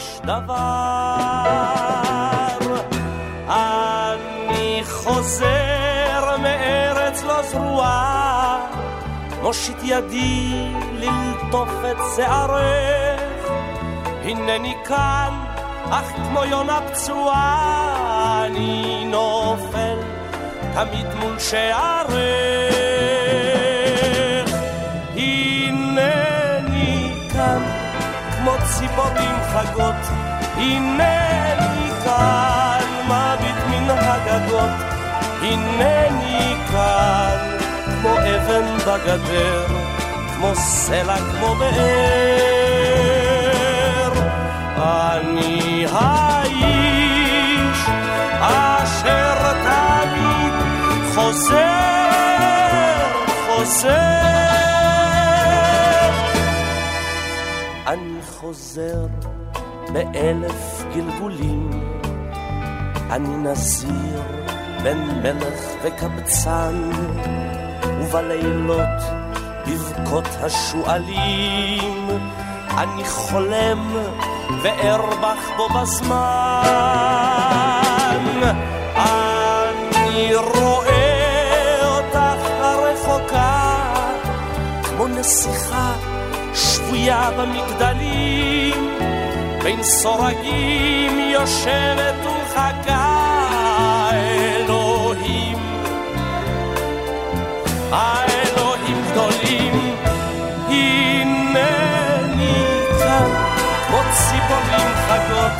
מרגיש 0.02 0.20
דבר. 0.24 1.16
אני 3.48 4.82
חוזר 4.84 6.36
מארץ 6.42 7.22
לא 7.22 7.42
זרועה, 7.42 8.58
מושיט 9.42 9.76
ידי 9.82 10.72
ללטוף 10.92 11.70
את 11.90 11.96
שערך. 12.16 13.20
הנני 14.24 14.74
כאן, 14.84 15.44
אך 15.90 16.04
כמו 16.04 16.44
יונה 16.44 16.80
פצועה, 16.90 18.44
אני 18.46 19.04
נופל 19.04 19.98
תמיד 20.74 21.06
מול 21.14 21.38
שערך. 21.38 22.51
ציפורים 29.02 29.36
חגות, 29.52 29.94
הנני 30.56 31.90
כאן, 32.04 32.84
מביט 33.04 33.56
מן 33.70 33.90
הגגות, 33.90 34.70
הנני 35.42 36.54
כאן. 36.72 37.38
כמו 37.84 38.12
אבן 38.18 38.76
בגדר, 38.78 39.66
כמו 40.36 40.54
סלע, 40.54 41.16
כמו 41.16 41.54
באר. 41.54 41.72
אני 44.76 45.86
האיש 45.92 47.80
אשר 48.40 49.52
תמיד 49.62 50.54
חוזר, 51.14 51.62
חוזר. 53.46 54.71
חוזר 58.42 59.06
באלף 59.92 60.84
גלגולים, 60.94 61.70
אני 63.10 63.36
נזיר 63.36 64.22
בין 64.82 65.22
מלך 65.22 65.60
וקבצן. 65.82 66.90
ובלילות 68.00 69.00
בבכות 69.66 70.28
השועלים 70.40 72.08
אני 72.78 73.04
חולם 73.04 73.96
וארבח 74.62 75.50
בו 75.56 75.68
בזמן 75.68 76.62
אני 78.96 80.34
רואה 80.34 81.78
אותך 81.96 82.46
הרחוקה 82.60 83.70
כמו 84.82 85.08
נסיכה 85.08 85.92
שבויה 86.54 87.30
במגדלים 87.30 88.01
בין 89.62 89.82
סורגים 89.82 91.18
יושבת 91.18 92.14
ומחכה 92.26 93.22
אלוהים. 94.12 95.58
האלוהים 97.92 99.04
גדולים, 99.10 99.96
הנני 100.68 102.54
כאן, 102.98 103.30
כמו 103.86 103.98
ציפורים 104.12 104.88
חגות, 105.08 105.52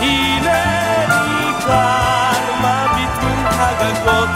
הנני 0.00 1.52
כאן, 1.66 2.42
מביט 2.60 3.22
מן 3.22 3.46
הגגות, 3.50 4.28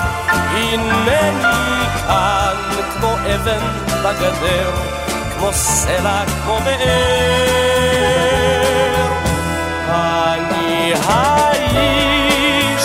הנני 0.50 1.86
כאן, 2.06 2.56
כמו 2.94 3.14
אבן 3.34 3.64
בגדר, 4.04 4.70
כמו 5.40 5.52
סלע, 5.52 6.24
באר. 6.64 7.00
אני 9.88 10.92
האיש 11.06 12.84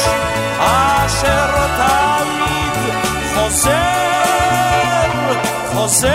אשר 0.60 1.68
תמיד 1.78 2.94
חוזר 3.36 3.76
חוזר. 5.74 6.10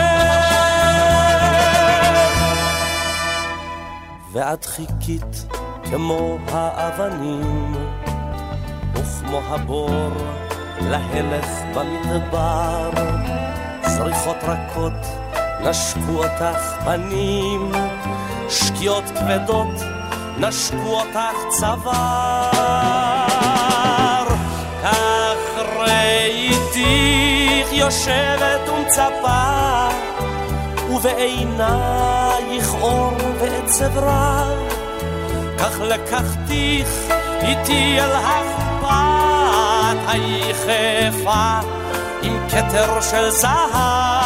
ואת 4.32 4.64
חיכית 4.64 5.46
כמו 5.90 6.38
האבנים, 6.52 7.74
וכמו 8.94 9.40
הבור 9.48 10.10
להלך 10.80 11.48
במדבר, 11.74 12.90
זריחות 13.86 14.36
רכות 14.42 15.29
נשקו 15.64 16.24
אותך 16.24 16.84
פנים, 16.84 17.72
שקיעות 18.48 19.04
כבדות 19.04 19.82
נשקו 20.38 21.00
אותך 21.00 21.36
צוואר. 21.48 22.00
כך 24.82 25.58
ראיתיך 25.76 27.72
יושבת 27.72 28.68
ומצפה, 28.68 29.88
ובעינייך 30.90 32.74
אור 32.80 33.12
ועצב 33.40 33.98
רב. 33.98 34.58
כך 35.58 35.80
לקחתיך 35.80 36.88
איתי 37.42 38.00
אל 38.00 38.12
החפת 38.12 39.98
היחפה 40.08 41.58
עם 42.22 42.48
כתר 42.48 43.00
של 43.00 43.30
זהב. 43.30 44.19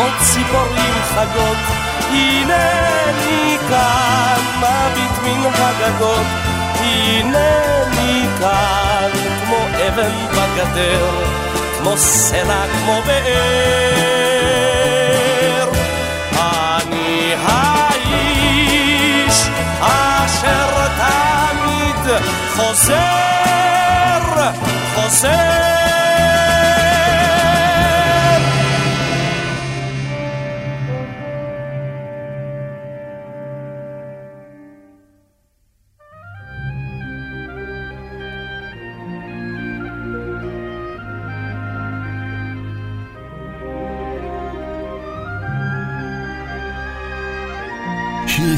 כמו 0.00 0.08
ציפורים 0.20 0.94
חגות, 1.14 1.56
הנני 2.10 3.58
כאן, 3.68 4.40
מביט 4.58 5.16
מן 5.22 5.42
הגגות, 5.54 6.26
הנני 6.80 8.26
כאן, 8.38 9.10
כמו 9.44 9.56
אבן 9.88 10.14
בגדר, 10.32 11.10
כמו 11.78 11.96
סלע, 11.96 12.64
כמו 12.72 12.96
באר. 13.06 14.00
אני 16.32 17.34
האיש 17.42 19.36
אשר 19.80 20.68
תמיד 20.96 22.04
חוזר, 22.56 24.20
חוזר. 24.94 25.70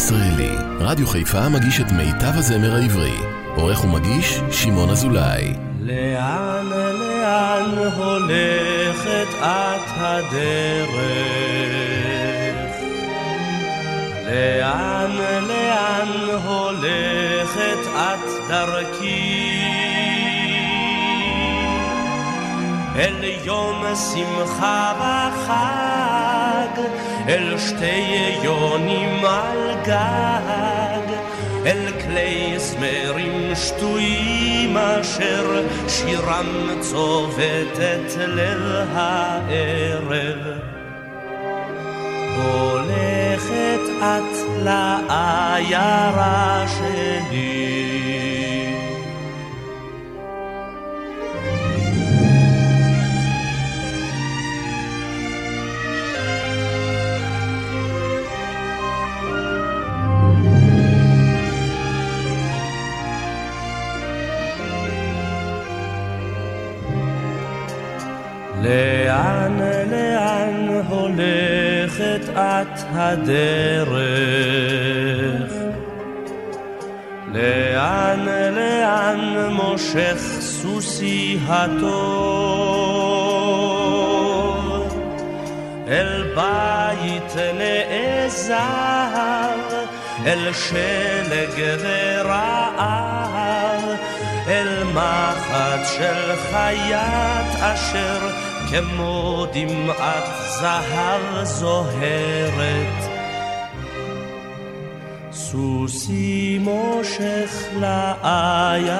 שיר 0.09 0.17
ישראלי, 0.17 0.57
רדיו 0.81 1.07
חיפה 1.07 1.49
מגיש 1.49 1.81
את 1.81 1.93
מיטב 1.93 2.39
הזמר 2.39 2.75
העברי. 2.75 3.17
עורך 3.57 3.85
ומגיש, 3.85 4.41
שמעון 4.51 4.91
אזולאי. 4.91 5.55
לאן, 5.81 6.67
לאן 6.67 7.79
הולכת 7.97 9.29
את 9.41 9.91
הדרך? 9.97 10.91
לאן, 14.27 15.11
לאן 15.49 16.09
הולכת 16.45 17.87
את 17.95 18.49
דרכי? 18.49 19.63
אל 22.97 23.25
יום 23.45 23.85
שמחה 23.95 24.93
וחג, 24.99 26.83
אל 27.29 27.59
שתי 27.59 28.39
יונים 28.43 28.92
על 29.83 29.87
גג, 29.87 31.15
אל 31.67 31.93
כלי 32.05 32.55
זמרים 32.59 33.55
שטויים 33.55 34.77
אשר 34.77 35.63
שירם 35.89 36.81
צובט 36.81 37.79
את 37.79 38.17
ליל 38.17 38.77
הערב. 38.95 40.39
הולכת 42.37 43.81
את 44.01 44.37
לעיירה 44.65 46.65
שלי 46.69 47.92
לאן, 68.63 69.59
לאן 69.91 70.69
הולכת 70.89 72.29
את 72.35 72.79
הדרך? 72.93 74.03
לאן, 77.35 78.27
לאן 78.55 79.35
מושך 79.51 80.19
סוסי 80.41 81.39
הטוב? 81.49 82.53
אל 85.89 86.25
בית 86.35 87.37
נעזר, 87.59 88.55
אל 90.27 90.53
שלג 90.53 91.79
ורעב, 91.83 93.83
אל 94.49 94.85
מחט 94.85 95.87
של 95.97 96.33
חיית 96.51 97.51
אשר 97.61 98.52
כמו 98.73 99.47
דמעת 99.53 100.25
זהב 100.61 101.45
זוהרת. 101.45 103.13
סוסי 105.33 106.59
מושך 106.61 107.69
לעיירה 107.81 108.97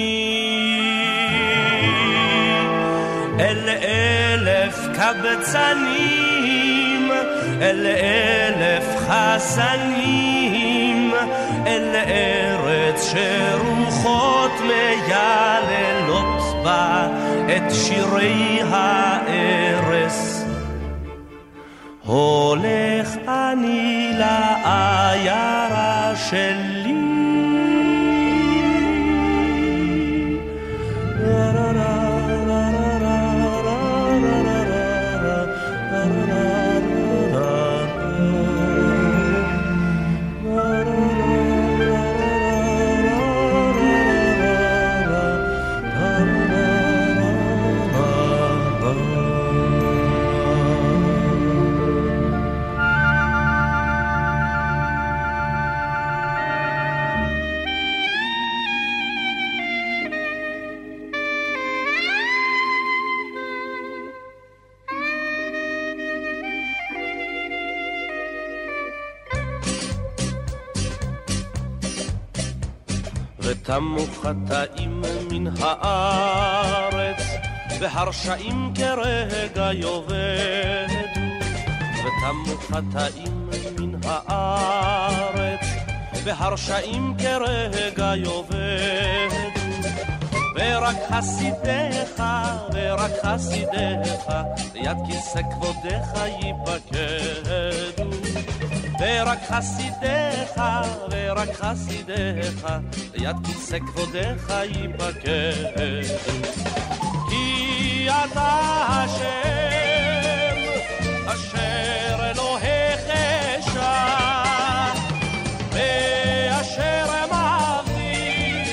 אל 3.39 3.69
אלף 3.69 4.87
קבצנים, 4.93 6.31
אל 7.61 7.85
אלף 7.85 8.85
חסנים, 9.07 11.13
אל 11.67 11.95
ארץ 11.95 13.13
שרוחות 13.13 14.51
מייללות 14.61 16.63
בה 16.63 17.07
את 17.57 17.73
שירי 17.73 18.59
הארס. 18.63 20.45
הולך 22.05 23.17
אני 23.27 24.11
לעיירה 24.17 25.31
שלי 26.29 26.68
תמו 73.69 74.05
חטאים 74.21 75.01
מן 75.31 75.47
הארץ, 75.59 77.23
והרשעים 77.79 78.73
כרגע 78.75 79.69
יאבדו. 79.73 80.13
ותמו 81.99 82.55
חטאים 82.57 83.49
מן 83.79 83.99
הארץ, 84.05 85.65
והרשעים 86.23 87.13
כרגע 87.17 88.13
יאבדו. 88.15 89.49
ורק 90.55 90.97
חסידיך, 91.11 92.23
ורק 92.73 93.11
חסידיך, 93.25 94.25
ליד 94.73 94.97
כיסא 95.07 95.41
כבודיך 95.51 96.09
ייפקדו. 96.41 98.18
ורק 98.99 99.39
חסידיך, 99.49 100.61
ורק 101.11 101.49
חסידיך, 101.53 102.67
ליד 103.13 103.35
כיסא 103.45 103.77
כבודיך 103.79 104.53
ייפקד. 104.63 106.03
כי 107.29 108.07
אתה 108.09 108.59
השם, 108.89 110.57
אשר 111.25 112.31
אלוהיך 112.31 113.01
אשע, 113.09 114.05
ואשר 115.71 117.05
מבדיל 117.25 118.65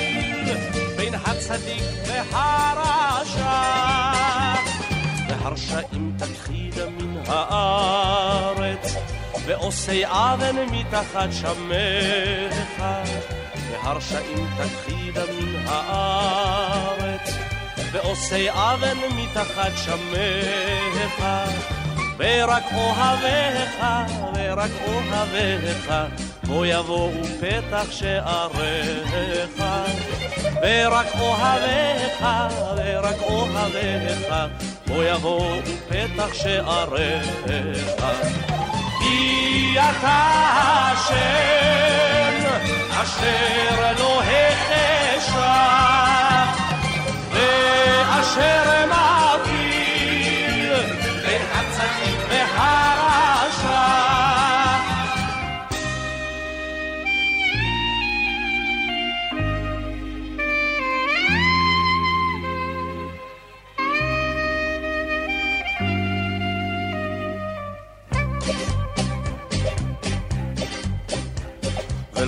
בין 0.96 1.14
הצדיק 1.14 1.82
והרשע. 2.06 3.62
והרשעים 5.28 6.12
תכחיד 6.18 6.74
מן 6.98 7.16
הארץ, 7.26 8.94
ועושי 9.47 10.03
אבן 10.07 10.57
מתחת 10.70 11.28
שמך, 11.32 12.84
והרשעים 13.70 14.47
תכחיד 14.57 15.18
מן 15.18 15.62
הארץ, 15.66 17.34
ועושי 17.92 18.51
אבן 18.51 18.99
מתחת 19.16 19.72
שמך. 19.84 21.24
ורק 22.18 22.64
אוהביך, 22.74 23.84
ורק 24.34 24.70
אוהביך, 24.86 25.92
בוא 26.44 26.66
יבואו 26.66 27.11
פתח 27.40 27.90
שעריך. 27.90 29.62
ורק 30.62 31.07
אוהביך, 31.20 32.24
ורק 32.76 33.22
אוהביך, 33.22 34.34
בוא 34.86 35.05
יבואו 35.05 35.61
פתח 35.88 36.34
שעריך. 36.34 37.47
כי 39.07 39.76
אתה 39.78 40.22
השם, 40.92 42.34
אשר 43.02 43.92
לא 43.98 44.22
החשך, 44.22 45.36
ואשר 47.32 48.62
מביא 48.86 50.70
בין 51.26 51.42
הצדיק 51.54 52.20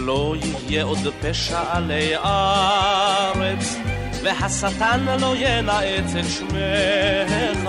ולא 0.08 0.34
יהיה 0.68 0.84
עוד 0.84 0.98
פשע 1.20 1.60
עלי 1.72 2.16
ארץ, 2.16 3.76
והשטן 4.22 5.06
לא 5.20 5.34
ינאץ 5.36 6.14
את 6.20 6.24
שמך. 6.30 7.68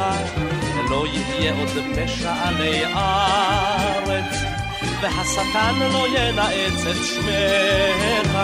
ולא 0.75 1.05
יהיה 1.07 1.53
עוד 1.53 1.69
פשע 1.95 2.33
עלי 2.43 2.85
ארץ, 2.85 4.35
והשטן 5.01 5.75
לא 5.79 6.05
ינאץ 6.17 6.85
את 6.91 7.05
שמך. 7.05 8.37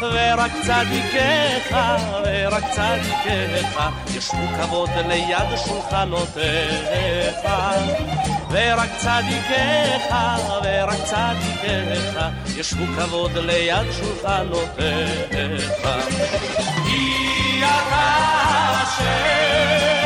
ורק 0.00 0.52
צדיקיך, 0.62 1.76
ורק 2.24 2.64
צדיקיך, 2.70 3.78
ישבו 4.16 4.46
כבוד 4.58 4.90
ליד 5.08 5.58
שולחנותיך. 5.66 7.48
ורק 8.50 8.90
צדיקיך, 8.98 10.14
צדיקיך, 11.12 12.18
ישבו 12.56 12.84
כבוד 12.96 13.38
ליד 13.38 13.86
שולחנותיך. 13.92 15.88
כי 16.84 17.58
אתה 17.58 18.08
השם, 18.82 20.01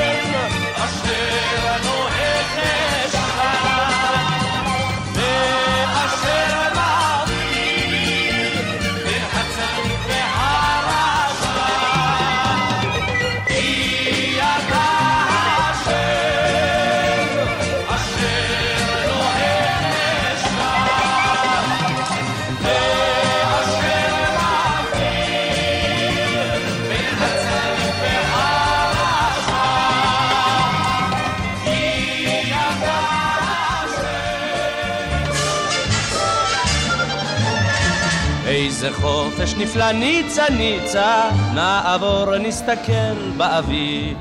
חופש 39.47 39.59
נפלא 39.59 39.93
ניצה 39.93 40.45
ניצה, 40.51 41.31
נעבור 41.55 42.39
נסתכל 42.39 43.31
באוויר. 43.37 44.17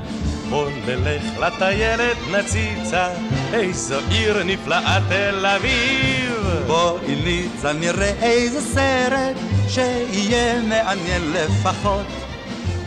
בוא 0.48 0.68
נלך 0.86 1.22
לטיילת 1.40 2.16
נציצה, 2.30 3.08
איזו 3.52 3.96
עיר 4.10 4.42
נפלאה 4.42 4.98
תל 5.08 5.46
אביב. 5.46 6.64
בואי 6.66 7.14
ניצה 7.24 7.72
נראה 7.72 8.12
איזה 8.22 8.60
סרט 8.60 9.36
שיהיה 9.68 10.60
מעניין 10.60 11.32
לפחות. 11.32 12.06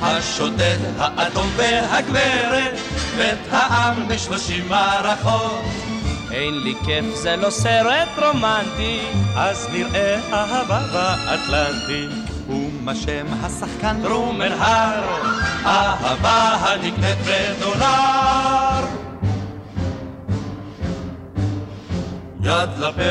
השודד, 0.02 0.78
האדום 0.98 1.48
והגברת, 1.56 2.74
בית 3.18 3.40
העם 3.52 4.08
בשלושים 4.08 4.70
מערכות. 4.70 5.64
אין 6.32 6.54
לי 6.64 6.74
כיף, 6.86 7.06
זה 7.16 7.36
לא 7.36 7.50
סרט 7.50 8.10
רומנטי. 8.18 9.00
אז 9.36 9.68
נראה 9.72 10.20
אהבה 10.34 10.80
באטלנטי. 10.94 12.29
ומה 12.90 12.98
שם 12.98 13.26
השחקן? 13.44 14.02
דרומנהר, 14.02 15.04
אהבה 15.66 16.56
הנקנית 16.56 17.18
בדולר. 17.26 18.86
יד 22.44 22.70
לפה, 22.80 23.02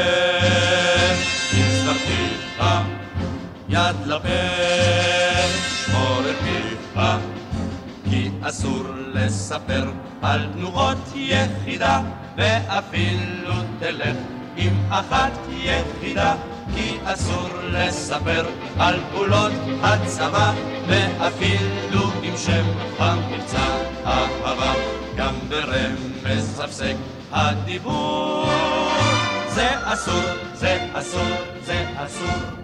הצטרפיך, 1.52 2.64
יד 3.68 3.96
לפה, 4.06 4.28
שמור 5.86 6.20
את 6.30 6.36
פיך, 6.44 7.00
כי 8.10 8.30
אסור 8.42 8.82
לספר 9.12 9.90
על 10.22 10.48
תנועות 10.52 11.12
יחידה, 11.14 12.00
ואפילו 12.36 13.54
תלך 13.78 14.16
עם 14.56 14.72
אחת 14.90 15.32
יחידה, 15.50 16.34
כי 16.78 16.96
אסור 17.04 17.48
לספר 17.64 18.46
על 18.78 19.00
פעולות 19.12 19.52
הצבא, 19.82 20.52
ואפילו 20.88 22.02
עם 22.22 22.36
שם 22.36 22.64
המבצע 22.98 23.76
אהבה, 24.06 24.72
גם 25.16 25.34
ברמז 25.48 26.60
הפסק 26.60 26.94
הדיבור. 27.32 28.46
זה 29.48 29.68
אסור, 29.84 30.22
זה 30.54 30.78
אסור, 30.92 31.28
זה 31.66 31.84
אסור. 31.96 32.58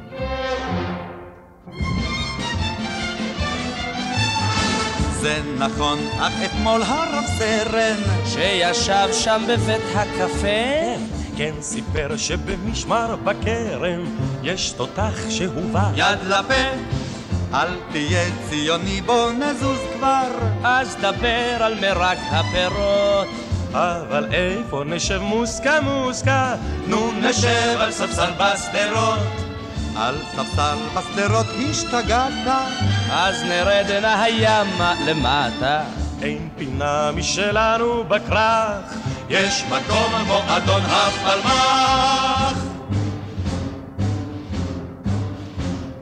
זה 5.20 5.40
נכון, 5.58 5.98
אך 6.20 6.32
אתמול 6.44 6.82
הרב 6.82 7.24
סרן 7.38 7.96
שישב 8.26 9.08
שם 9.12 9.42
בבית 9.48 9.82
הקפה, 9.94 10.93
כן 11.36 11.54
סיפר 11.60 12.16
שבמשמר 12.16 13.16
בכרם 13.24 14.04
יש 14.42 14.70
תותח 14.70 15.30
שהובא. 15.30 15.90
יד 15.96 16.18
לפה, 16.26 16.54
אל 17.54 17.68
תהיה 17.92 18.24
ציוני 18.48 19.00
בוא 19.00 19.32
נזוז 19.32 19.78
כבר 19.96 20.28
אז 20.64 20.96
דבר 20.96 21.56
על 21.64 21.74
מרק 21.80 22.18
הפירות. 22.30 23.28
אבל 23.72 24.26
איפה 24.32 24.82
נשב 24.86 25.18
מוסקה 25.18 25.80
מוסקה? 25.80 26.54
נו 26.86 27.12
נשב 27.12 27.76
על 27.78 27.92
ספסל 27.92 28.30
בשדרות, 28.38 29.18
על 29.96 30.14
ספסל 30.32 30.76
בשדרות 30.96 31.46
השתגעת 31.70 32.32
אז 33.10 33.42
נרד 33.42 33.86
אל 33.90 34.04
הימה 34.04 34.94
למטה. 35.06 35.82
אין 36.22 36.48
פינה 36.56 37.10
משלנו 37.12 38.04
בכרך. 38.04 38.94
יש 39.28 39.64
מקום 39.64 40.12
מועדון 40.26 40.82
הפלמ"ח. 40.84 42.58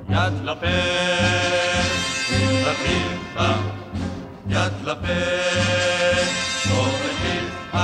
יד 0.09 0.33
לפה, 0.43 0.67
לפיך, 2.67 3.43
יד 4.49 4.73
לפה, 4.85 5.09
פיך, 7.23 7.79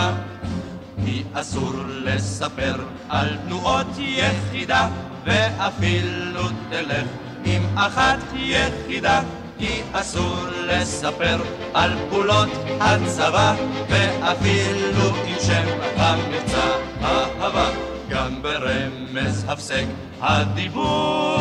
כי 1.04 1.22
אסור 1.32 1.72
לספר 1.88 2.74
על 3.08 3.36
תנועות 3.46 3.86
יחידה, 3.98 4.88
ואפילו 5.24 6.48
תלך 6.70 7.06
עם 7.44 7.78
אחת 7.78 8.18
יחידה. 8.34 9.20
כי 9.58 9.82
אסור 9.92 10.36
לספר 10.66 11.36
על 11.74 11.90
פעולות 12.10 12.48
הצבא, 12.80 13.54
ואפילו 13.88 15.16
עם 15.26 15.36
שם 15.40 15.64
המבצע 15.96 16.68
אהבה, 17.02 17.70
גם 18.08 18.42
ברמז 18.42 19.44
הפסק 19.48 19.84
הדיבור. 20.20 21.38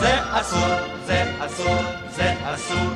זה 0.00 0.14
אסור, 0.30 0.74
זה 1.06 1.24
אסור, 1.38 1.76
זה 2.16 2.34
אסור. 2.44 2.90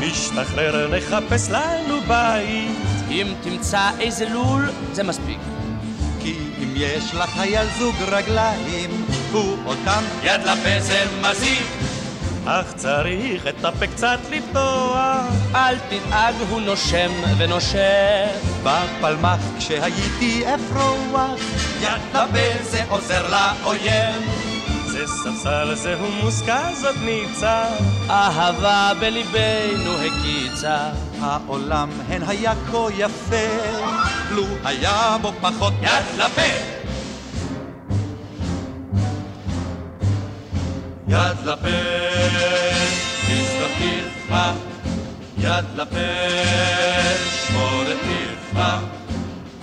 נשתחרר, 0.00 0.96
נחפש 0.96 1.50
לנו 1.50 2.00
בית. 2.08 2.78
אם 3.10 3.26
תמצא 3.42 3.90
איזה 4.00 4.28
לול, 4.28 4.70
זה 4.92 5.02
מספיק. 5.02 5.53
אם 6.74 6.80
יש 6.80 7.14
לחייל 7.14 7.66
זוג 7.78 7.94
רגליים, 8.06 9.06
הוא 9.32 9.56
אותם 9.66 10.02
יד 10.22 10.40
לפה 10.40 10.80
זה 10.80 11.04
מזיק. 11.20 11.66
אך 12.46 12.74
צריך 12.76 13.46
את 13.46 13.64
הפה 13.64 13.86
קצת 13.86 14.18
לפתוח. 14.30 15.24
אל 15.54 15.78
תדאג, 15.78 16.34
הוא 16.50 16.60
נושם 16.60 17.10
ונושם. 17.38 18.26
בפלמח 18.62 19.40
כשהייתי 19.58 20.44
אפרוח, 20.54 21.40
יד 21.80 22.00
לפה 22.14 22.62
זה 22.62 22.84
עוזר 22.88 23.26
לאויב. 23.30 24.53
זה 24.94 25.06
ספסל, 25.06 25.74
זהו 25.74 26.10
מושכל, 26.22 26.74
זאת 26.74 26.96
ניצה. 27.04 27.64
אהבה 28.10 28.92
בליבנו 29.00 29.92
הקיצה. 29.92 30.90
העולם 31.20 31.90
הן 32.08 32.22
היה 32.26 32.52
כה 32.70 32.86
יפה, 32.96 33.46
לו 34.30 34.44
היה 34.64 35.16
בו 35.22 35.32
פחות 35.40 35.72
יד 35.82 36.04
לפה! 36.18 36.42
יד 41.08 41.38
לפה, 41.44 41.68
תזכור 43.26 43.68
פיך, 43.78 44.34
יד 45.38 45.64
לפה, 45.76 45.98
שמור 47.46 47.82
את 47.82 47.98
פיך, 48.02 48.60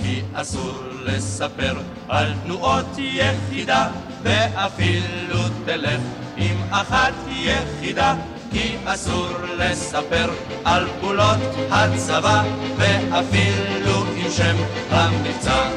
כי 0.01 0.21
אסור 0.34 0.73
לספר 1.03 1.73
על 2.09 2.34
תנועות 2.43 2.86
יחידה, 2.97 3.88
ואפילו 4.24 5.39
תלך 5.65 5.99
עם 6.38 6.55
אחת 6.72 7.13
יחידה, 7.30 8.15
כי 8.51 8.76
אסור 8.86 9.28
לספר 9.57 10.30
על 10.65 10.88
פעולות 10.99 11.38
הצבא, 11.72 12.43
ואפילו 12.78 14.03
עם 14.17 14.32
שם 14.32 14.55
המבצע 14.89 15.69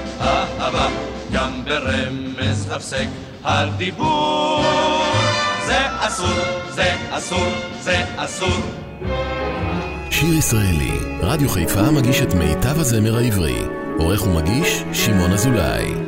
הבא, 0.59 0.88
גם 1.32 1.64
ברמז 1.64 2.70
הפסק 2.70 3.07
הדיבור. 3.45 4.64
זה 5.66 5.78
אסור, 6.01 6.38
זה 6.70 6.95
אסור, 7.11 7.49
זה 7.80 8.05
אסור. 8.16 8.61
שיר 10.11 10.34
ישראלי, 10.34 10.99
רדיו 11.20 11.49
חיפה 11.49 11.90
מגיש 11.90 12.22
את 12.22 12.34
מיטב 12.34 12.80
הזמר 12.80 13.16
העברי. 13.16 13.59
עורך 13.99 14.26
ומגיש, 14.26 14.84
שמעון 14.92 15.32
אזולאי. 15.32 16.03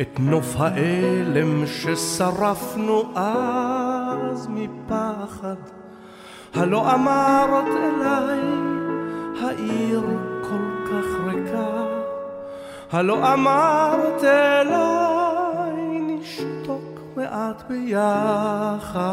את 0.00 0.20
נוף 0.20 0.54
האלם 0.58 1.66
ששרפנו 1.66 3.02
אז 3.14 4.48
מפחד. 4.50 5.56
הלא 6.54 6.94
אמרת 6.94 7.68
אליי, 7.76 8.40
העיר 9.40 10.02
כל 10.42 10.86
כך 10.86 11.06
ריקה. 11.26 11.86
הלא 12.92 13.32
אמרת 13.34 14.24
אליי, 14.24 16.00
נשתוק 16.00 17.00
מעט 17.16 17.62
ביחד. 17.68 19.06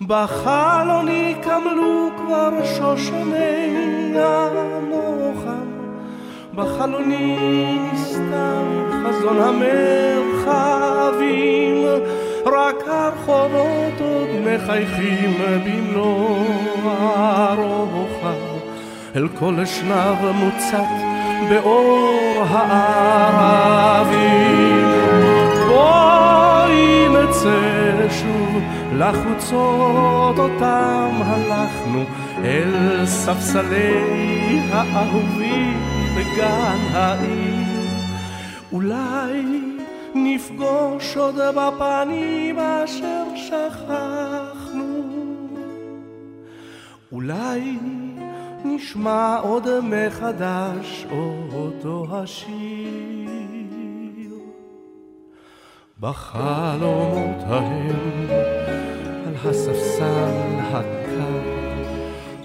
בחלוני 0.00 1.34
קמלו 1.42 2.08
כבר 2.16 2.64
שושני 2.64 4.14
הנוחם, 4.16 5.49
בחלוני 6.54 7.78
נסתר 7.92 8.64
חזון 9.04 9.38
המרחבים, 9.40 10.94
רק 12.46 12.76
הרחובות 12.86 14.00
עוד 14.00 14.28
מחייכים 14.44 15.34
במלוא 15.64 16.44
הרוחב, 16.84 18.36
אל 19.16 19.28
כל 19.38 19.60
אשנב 19.60 20.32
מוצת 20.34 20.90
באור 21.50 22.44
הערבים. 22.48 23.90
בואי 25.68 27.08
נצא 27.08 28.08
שוב 28.10 28.62
לחוצות 28.96 30.38
אותם 30.38 31.10
הלכנו 31.22 32.04
אל 32.44 33.06
ספסלי 33.06 34.60
האהובים 34.72 35.89
בגן 36.32 36.78
העיר. 36.92 37.90
אולי 38.72 39.42
נפגוש 40.14 41.16
עוד 41.16 41.34
בפנים 41.56 42.58
אשר 42.58 43.24
שכחנו. 43.36 45.02
אולי 47.12 47.78
נשמע 48.64 49.36
עוד 49.36 49.68
מחדש 49.82 51.06
אותו 51.52 52.06
השיר. 52.10 53.30
בחלומות 56.00 57.42
ההם 57.46 58.26
על 59.26 59.34
הספסל 59.50 60.58
הקר 60.72 61.39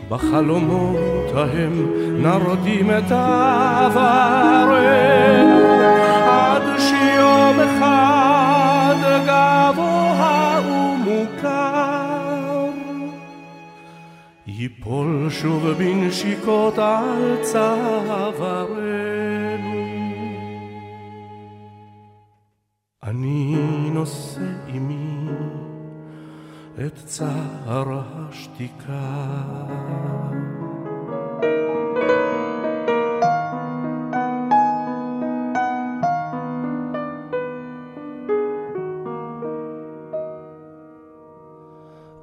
בחלומות 0.10 1.32
ההם 1.36 1.74
נרדים 2.22 2.92
את 2.92 3.12
העברנו 3.12 4.76
עד 6.26 6.64
שיום 6.80 7.60
אחד 7.60 8.96
גבוה 9.26 10.62
ומוכר 10.68 11.86
ייפול 14.48 15.28
שוב 15.30 15.68
בנשיקות 15.68 16.78
על 16.78 17.38
צווארנו. 17.42 18.86
אני 23.04 23.56
נושא 23.94 24.42
עימי 24.68 25.15
את 26.80 26.96
צער 27.06 27.86
השתיקה. 28.00 29.16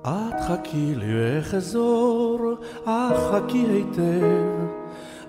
את 0.02 0.40
חכי 0.40 0.94
לי 0.94 1.36
ואחזור, 1.36 2.54
אך 2.84 3.16
חכי 3.32 3.58
היטב. 3.58 4.66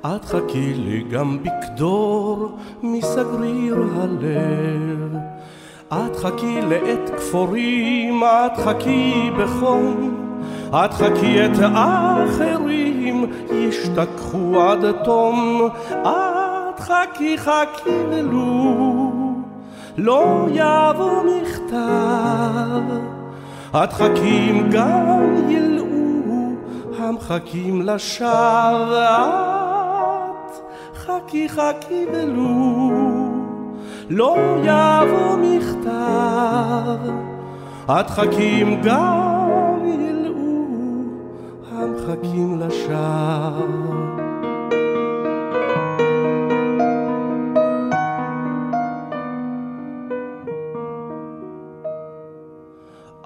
את 0.06 0.26
חכי 0.26 0.74
לי 0.74 1.04
גם 1.04 1.44
בקדור 1.44 2.58
מסגריר 2.82 3.76
הלב. 3.96 5.18
את 5.94 6.16
חכי 6.16 6.62
לעת 6.62 7.10
כפורים, 7.18 8.24
את 8.24 8.58
חכי 8.58 9.30
בחום, 9.38 10.16
את 10.70 10.94
חכי 10.94 11.46
את 11.46 11.60
האחרים 11.62 13.26
ישתכחו 13.52 14.62
עד 14.62 14.92
תום. 15.04 15.68
את 16.02 16.80
חכי 16.80 17.38
חכי 17.38 17.90
ולו 18.10 19.12
לא 19.98 20.48
יבוא 20.50 21.24
מכתב. 21.24 22.98
את 23.84 23.94
חכים 23.94 24.70
גם 24.72 25.50
ילאו 25.50 25.86
המחכים 26.98 27.82
לשווא. 27.82 29.54
חכי 30.96 31.50
חכי 31.50 32.06
ולו 32.14 33.23
לא 34.10 34.58
יבוא 34.64 35.38
מכתב 35.42 37.12
את 37.90 38.10
חכים 38.10 38.82
גם 38.84 39.80
ילאו 39.86 40.66
המחכים 41.72 42.60
לשווא 42.60 44.04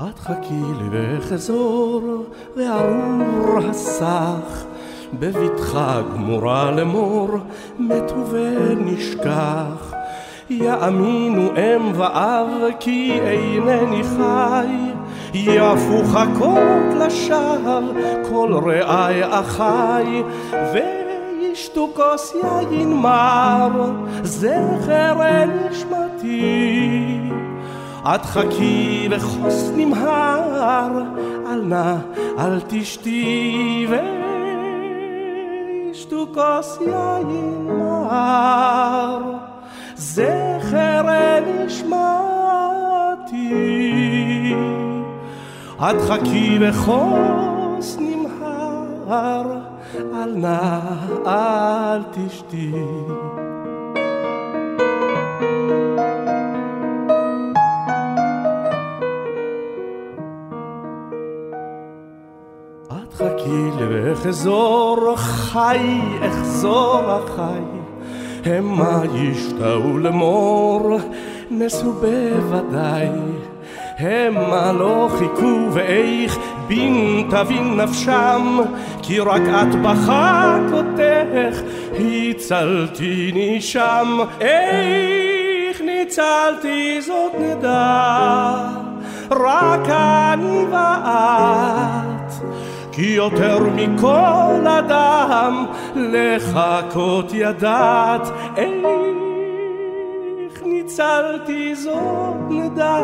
את 0.10 0.20
חכי 0.20 0.54
לי 0.54 0.90
ואחזור 0.92 2.26
וארור 2.56 3.60
הסך 3.70 4.66
בבטחה 5.20 6.02
גמורה 6.14 6.72
לאמור, 6.72 7.30
מתו 7.80 8.16
ונשכח. 8.32 9.87
יאמינו 10.50 11.50
אם 11.58 11.92
ואב 11.94 12.48
כי 12.80 13.20
אינני 13.22 14.04
חי, 14.04 14.92
יעפו 15.34 16.04
חכות 16.04 16.94
לשווא 17.00 17.82
כל 18.30 18.54
רעי 18.66 19.40
אחי, 19.40 20.24
וישתו 20.74 21.90
כוס 21.96 22.36
יין 22.44 22.94
מר, 22.94 23.92
זכר 24.24 25.18
נשמתי. 25.46 27.20
את 28.16 28.26
חכי 28.26 29.08
וכוס 29.12 29.72
נמהר, 29.76 30.92
אל 31.48 31.62
נא 31.62 31.96
אל 32.40 32.60
תשתי 32.68 33.88
וישתו 35.90 36.26
כוס 36.34 36.80
יין 36.82 37.68
מר. 37.68 39.38
זכר 39.98 41.06
נשמתי. 41.66 41.98
את 45.80 46.02
חכי 46.02 46.58
וכוס 46.62 47.98
נמהר, 48.00 49.46
אל 49.96 50.36
נא 50.36 50.80
אל 51.26 52.04
תשתי. 52.12 52.72
את 62.88 63.14
חכי 63.14 63.70
ואחזור 63.78 65.16
חי, 65.16 66.02
אחזור 66.22 67.02
החי. 67.12 67.77
המה 68.48 69.02
ישתאו 69.16 69.98
לאמור, 69.98 70.98
נסו 71.52 71.94
בוודאי. 71.94 73.08
המה 74.00 74.72
לא 74.72 75.10
חיכו 75.18 75.68
ואיך 75.72 76.38
בין 76.68 77.28
תבין 77.30 77.76
נפשם, 77.76 78.60
כי 79.02 79.20
רק 79.20 79.42
את 79.42 79.76
בחכותך 79.82 81.62
הצלתיני 82.00 83.62
שם. 83.62 84.18
איך 84.42 85.82
ניצלתי 85.82 87.02
זאת 87.02 87.32
נדע, 87.40 88.56
רק 89.32 89.90
אני 89.90 90.66
ואת. 90.72 92.17
כי 92.98 93.06
יותר 93.06 93.60
מכל 93.76 94.68
אדם 94.80 95.66
לחכות 95.96 97.32
ידעת 97.34 98.28
איך 98.56 98.74
ניצלתי 100.66 101.76
זאת 101.76 102.36
נדע 102.50 102.98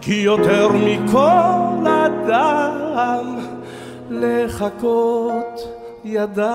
כי 0.00 0.14
יותר 0.14 0.68
מכל 0.72 1.86
אדם 1.86 3.36
לחכות 4.10 5.60
ידעת 6.04 6.50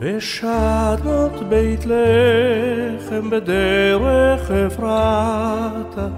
בשדות 0.00 1.48
בית 1.48 1.86
לחם 1.86 3.30
בדרך 3.30 4.50
אפרתה, 4.50 6.08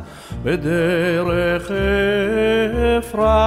בדרך 0.43 1.71
אפרתה. 2.99 3.43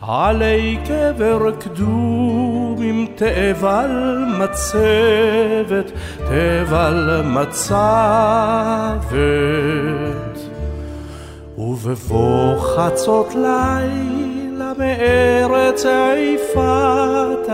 עלי 0.00 0.78
קבר 0.84 1.50
קדום 1.60 2.76
עם 2.82 3.06
תאבל 3.14 4.24
מצבת, 4.38 5.92
תאבל 6.18 7.22
מצבת. 7.24 9.12
ובבוא 11.58 12.58
חצות 12.58 13.34
ליל 13.34 14.21
מארץ 14.82 15.86
עיפת, 15.86 17.52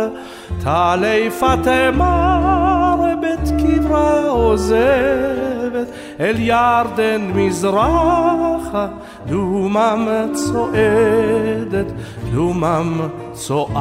תעלי 0.60 1.30
פטמר 1.30 2.96
בית 3.20 3.50
קברה 3.60 4.28
עוזבת, 4.28 5.88
אל 6.20 6.34
ירדן 6.38 7.30
מזרחה, 7.34 8.86
דומם 9.26 10.08
צועדת, 10.32 11.92
דומם 12.32 13.00
צועדת. 13.32 13.78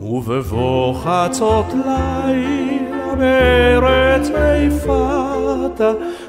ובבוא 0.00 0.94
חצות 0.94 1.66
לילה 1.72 3.14
עיפת, 4.66 5.80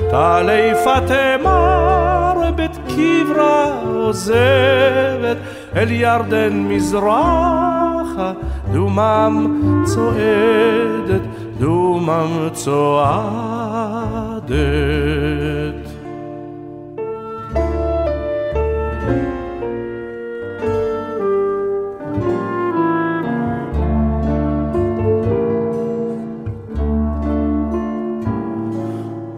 תעלי 0.09 0.71
פטמר 0.75 2.51
בית 2.55 2.77
קברה 2.87 3.81
עוזבת 3.83 5.37
אל 5.75 5.91
ירדן 5.91 6.53
מזרחה 6.53 8.33
דומם 8.73 9.61
צועדת 9.85 11.21
דומם 11.59 12.49
צועדת 12.53 14.51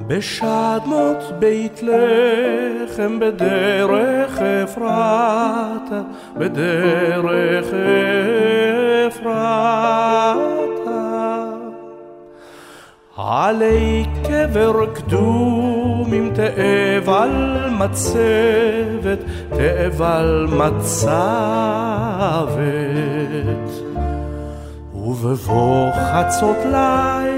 בשדמות 0.10 1.24
בית 1.40 1.84
לחם 1.84 3.20
בדרך 3.20 4.40
אפרתה, 4.64 6.02
בדרך 6.38 7.68
אפרתה. 9.08 9.70
עלי 13.18 14.06
קבר 14.24 14.86
קדום 14.94 16.14
עם 16.14 16.32
תאבל 16.34 17.66
מצבת, 17.72 19.20
תאבל 19.50 20.48
מצבת. 20.52 21.20
ובבוא 24.94 25.92
חצות 25.92 26.58
לילה 26.66 27.29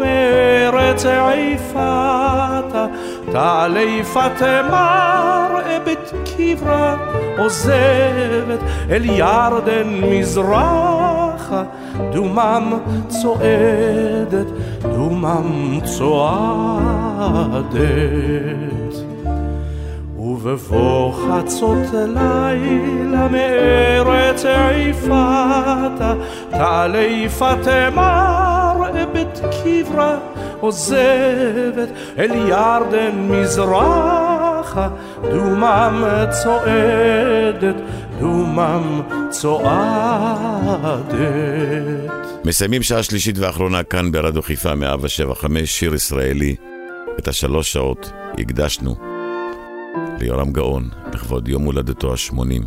מארץ 0.00 1.06
עיפתה, 1.06 2.86
תעלי 3.32 4.02
פטמר 4.04 5.50
בית 5.84 6.12
קברה 6.36 6.96
עוזבת, 7.38 8.60
אל 8.90 9.04
ירדן 9.04 10.00
מזרחה, 10.02 11.62
דומם 12.12 12.78
צועדת, 13.08 14.46
דומם 14.82 15.80
צועדת. 15.84 17.70
ובבוא 20.16 21.12
חצות 21.12 21.92
לילה 21.92 23.28
מארץ 23.28 24.44
עיפתה, 24.44 26.14
תעלי 26.50 27.28
פטמר 27.28 28.59
בית 29.12 29.40
קברה 29.64 30.18
עוזבת, 30.60 31.88
אל 32.18 32.30
ירדן 32.48 33.28
מזרחה, 33.30 34.88
דומם 35.22 36.04
צועדת, 36.42 37.76
דומם 38.20 39.00
צועדת. 39.30 41.14
מסיימים 42.44 42.82
שעה 42.82 43.02
שלישית 43.02 43.38
ואחרונה 43.38 43.82
כאן 43.82 44.12
ברדיו 44.12 44.42
חיפה 44.42 44.74
175, 44.74 45.78
שיר 45.78 45.94
ישראלי. 45.94 46.56
את 47.18 47.28
השלוש 47.28 47.72
שעות 47.72 48.12
הקדשנו 48.38 48.96
ליורם 50.20 50.52
גאון, 50.52 50.88
לכבוד 51.14 51.48
יום 51.48 51.62
הולדתו 51.62 52.12
ה-80. 52.12 52.66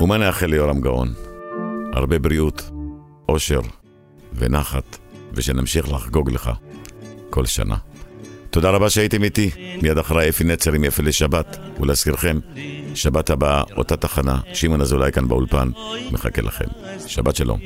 ומה 0.00 0.16
נאחל 0.16 0.46
ליורם 0.46 0.80
גאון? 0.80 1.08
הרבה 1.92 2.18
בריאות, 2.18 2.70
אושר 3.28 3.60
ונחת, 4.34 4.98
ושנמשיך 5.36 5.92
לחגוג 5.92 6.30
לך. 6.30 6.50
כל 7.30 7.46
שנה. 7.46 7.76
תודה 8.50 8.70
רבה 8.70 8.90
שהייתם 8.90 9.24
איתי. 9.24 9.50
מיד 9.82 9.98
אחריי 9.98 10.28
אפי 10.28 10.44
נצר 10.44 10.72
עם 10.72 10.84
יפה 10.84 11.02
לשבת. 11.02 11.58
ולהזכירכם, 11.80 12.38
שבת 12.94 13.30
הבאה, 13.30 13.62
אותה 13.76 13.96
תחנה, 13.96 14.38
שמעון 14.52 14.80
אזולאי 14.80 15.12
כאן 15.12 15.28
באולפן, 15.28 15.70
מחכה 16.10 16.42
לכם. 16.42 16.64
שבת 17.06 17.36
שלום. 17.36 17.60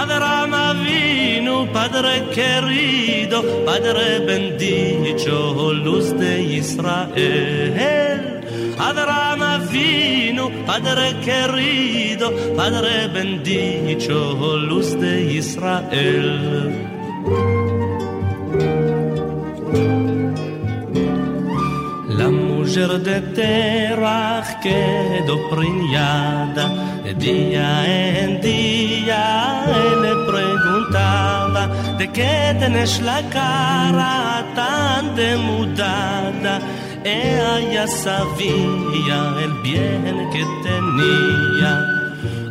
Avraham 0.00 0.54
Avinu, 0.54 1.70
Padre 1.70 2.14
querido, 2.32 3.42
Padre 3.66 4.20
bendicho, 4.20 5.70
luz 5.72 6.12
de 6.12 6.42
Israel. 6.60 8.22
Avraham 8.78 9.42
Avinu, 9.42 10.50
Padre 10.64 11.08
querido, 11.20 12.32
Padre 12.56 13.08
bendicho, 13.08 14.56
luz 14.56 14.98
de 14.98 15.14
Israel. 15.40 16.88
La 22.18 22.28
mujer 22.30 22.90
de 23.02 23.20
Terach 23.36 24.60
quedó 24.62 25.36
preñada, 25.50 26.64
de 27.04 27.14
día 27.14 28.22
en 28.22 28.40
día 28.40 29.64
le 30.04 30.14
preguntaba 30.30 31.66
de 31.98 32.10
qué 32.12 32.56
tenés 32.58 33.00
la 33.02 33.20
cara 33.30 34.44
tan 34.54 35.14
demudada 35.14 36.60
ella 37.04 37.86
sabía 37.86 39.34
el 39.42 39.52
bien 39.62 40.30
que 40.30 40.44
tenía. 40.62 41.72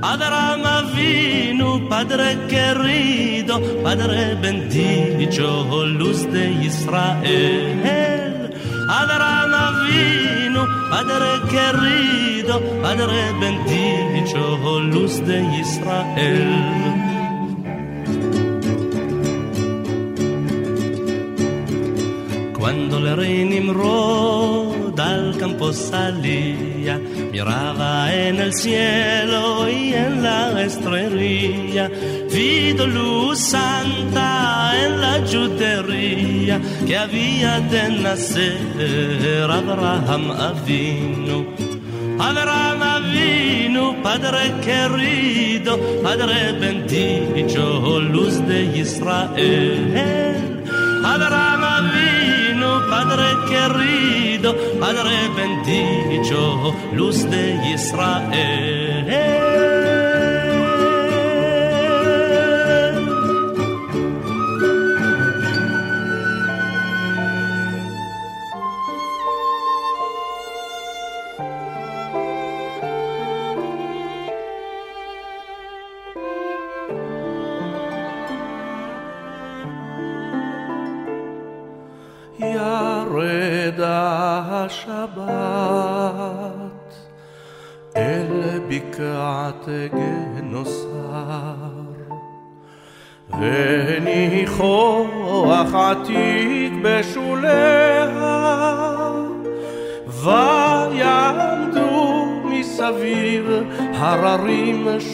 Abraham 0.02 0.94
vino, 0.96 1.88
Padre 1.88 2.38
querido, 2.50 3.62
Padre 3.84 4.36
bendito, 4.42 5.86
luz 5.86 6.30
de 6.32 6.52
Israel. 6.66 8.54
Abraham 8.90 9.88
vino, 9.88 10.41
rido, 10.62 10.90
padre 10.90 11.42
che 11.48 11.72
rido, 11.80 12.62
padre 12.82 13.34
bendicio, 13.40 14.58
luz 14.80 15.22
di 15.22 15.60
Israel. 15.60 17.00
Quando 22.54 23.00
le 23.00 23.16
reni 23.16 23.58
imrodono, 23.58 24.61
al 25.12 25.38
campo 25.38 25.74
salía, 25.74 27.00
miraba 27.32 28.14
en 28.14 28.36
el 28.40 28.54
cielo 28.54 29.70
y 29.70 29.94
en 29.94 30.24
la 30.24 30.62
estrella, 30.62 31.90
vido 32.34 32.88
luz 32.88 33.40
santa 33.40 34.74
en 34.84 35.02
la 35.02 35.16
judería 35.32 36.60
que 36.88 36.98
había 36.98 37.60
de 37.60 37.84
nacer 37.90 39.50
Abraham 39.50 40.32
Avinu. 40.32 41.40
Abraham 42.20 42.82
Avinu, 42.96 43.84
Padre 44.04 44.44
querido, 44.68 45.80
Padre 46.04 46.54
bendito, 46.64 48.00
luz 48.00 48.36
de 48.48 48.60
Israel. 48.84 49.82
Abraham 51.04 51.64
Avinu, 51.78 52.01
Padre 52.90 53.24
querido, 53.48 54.56
Padre 54.80 55.30
bendito, 55.36 56.76
luz 56.94 57.30
de 57.30 57.74
Israel. 57.74 58.91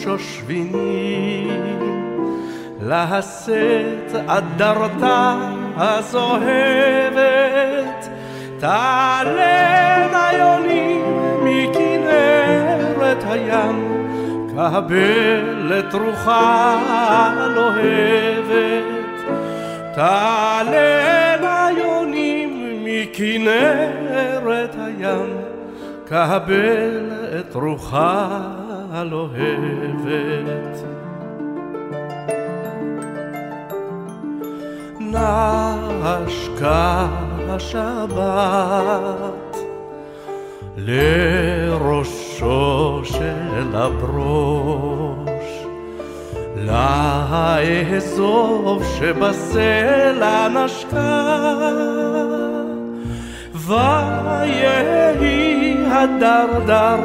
הררים 0.06 0.18
שושבינים 0.18 1.48
לשאת 2.82 4.14
אדרתה 4.26 5.36
הזוהבת 5.76 7.28
תעלנה 8.58 10.30
יונים 10.38 11.04
מכנרת 11.44 13.24
הים, 13.28 14.06
קבל 14.56 15.72
את 15.78 15.94
רוחה 15.94 16.78
הלוהבת. 17.36 18.78
תעלנה 19.94 21.68
יונים 21.78 22.84
מכנרת 22.84 24.74
הים, 24.78 25.36
קבל 26.04 27.10
את 27.40 27.54
רוחה 27.54 28.38
הלוהבת. 28.92 30.84
נשקה 36.30 37.06
השבת 37.48 39.56
לראשו 40.76 41.80
של 43.04 43.74
הברוש 43.74 45.28
לאזוב 47.76 48.84
שבסלע 48.98 50.48
נשקה 50.48 51.54
ויהי 53.54 55.76
הדרדר 55.90 56.98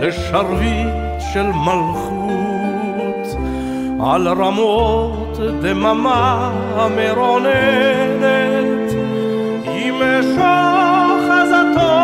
לשרביט 0.00 1.07
الملخوط 1.40 3.26
على 4.00 4.32
الرموت 4.32 5.40
دمما 5.40 6.52
مروننت 6.96 8.92
يمشى 9.66 10.58
خزتو 11.28 11.94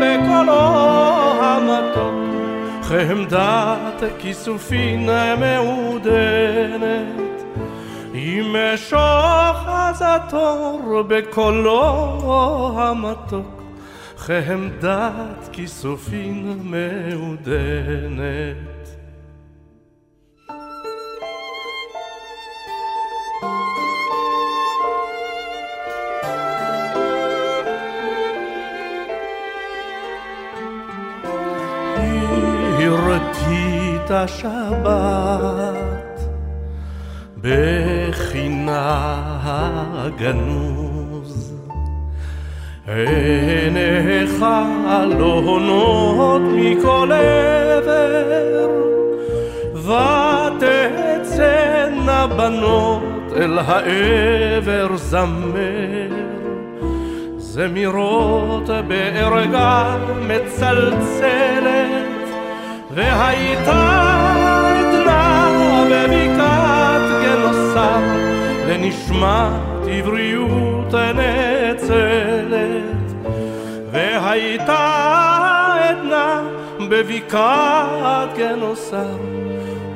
بكلو 0.00 0.66
همتو 1.40 2.08
خمدات 2.82 4.00
كيسوفين 4.22 5.06
معودنت 5.40 7.20
يمشى 8.14 9.08
خزتو 9.52 11.02
بكلو 11.02 11.80
همتو 12.76 13.42
חמדת 14.29 15.49
כיסופין 15.51 16.59
מעודנת 16.63 18.65
את 34.05 34.11
השבת 34.11 36.19
בחינה 37.41 39.05
הגנוז 39.43 40.88
עיניך 42.94 44.44
לא 45.18 46.38
מכל 46.42 47.10
עבר 47.12 48.68
ותצאנה 50.56 52.26
בנות 52.26 53.32
אל 53.36 53.58
העבר 53.58 54.96
זמר. 54.96 56.30
זמירות 57.38 58.70
בערגה 58.88 59.96
מצלצלת 60.28 61.90
והייתה 62.90 64.00
עדנה 64.78 65.48
בבקעת 65.90 67.02
גנוסר 67.22 68.00
לנשמת 68.68 69.88
עבריות 69.90 70.94
נאצלת 71.72 73.28
והייתה 73.92 74.86
עדנה 75.80 76.42
בבקעת 76.88 78.38
גנוסר 78.38 79.16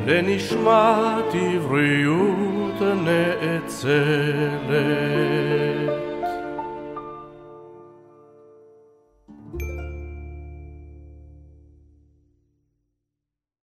לנשמת 0.06 1.34
עבריות 1.34 2.82
נאצלת 3.04 3.94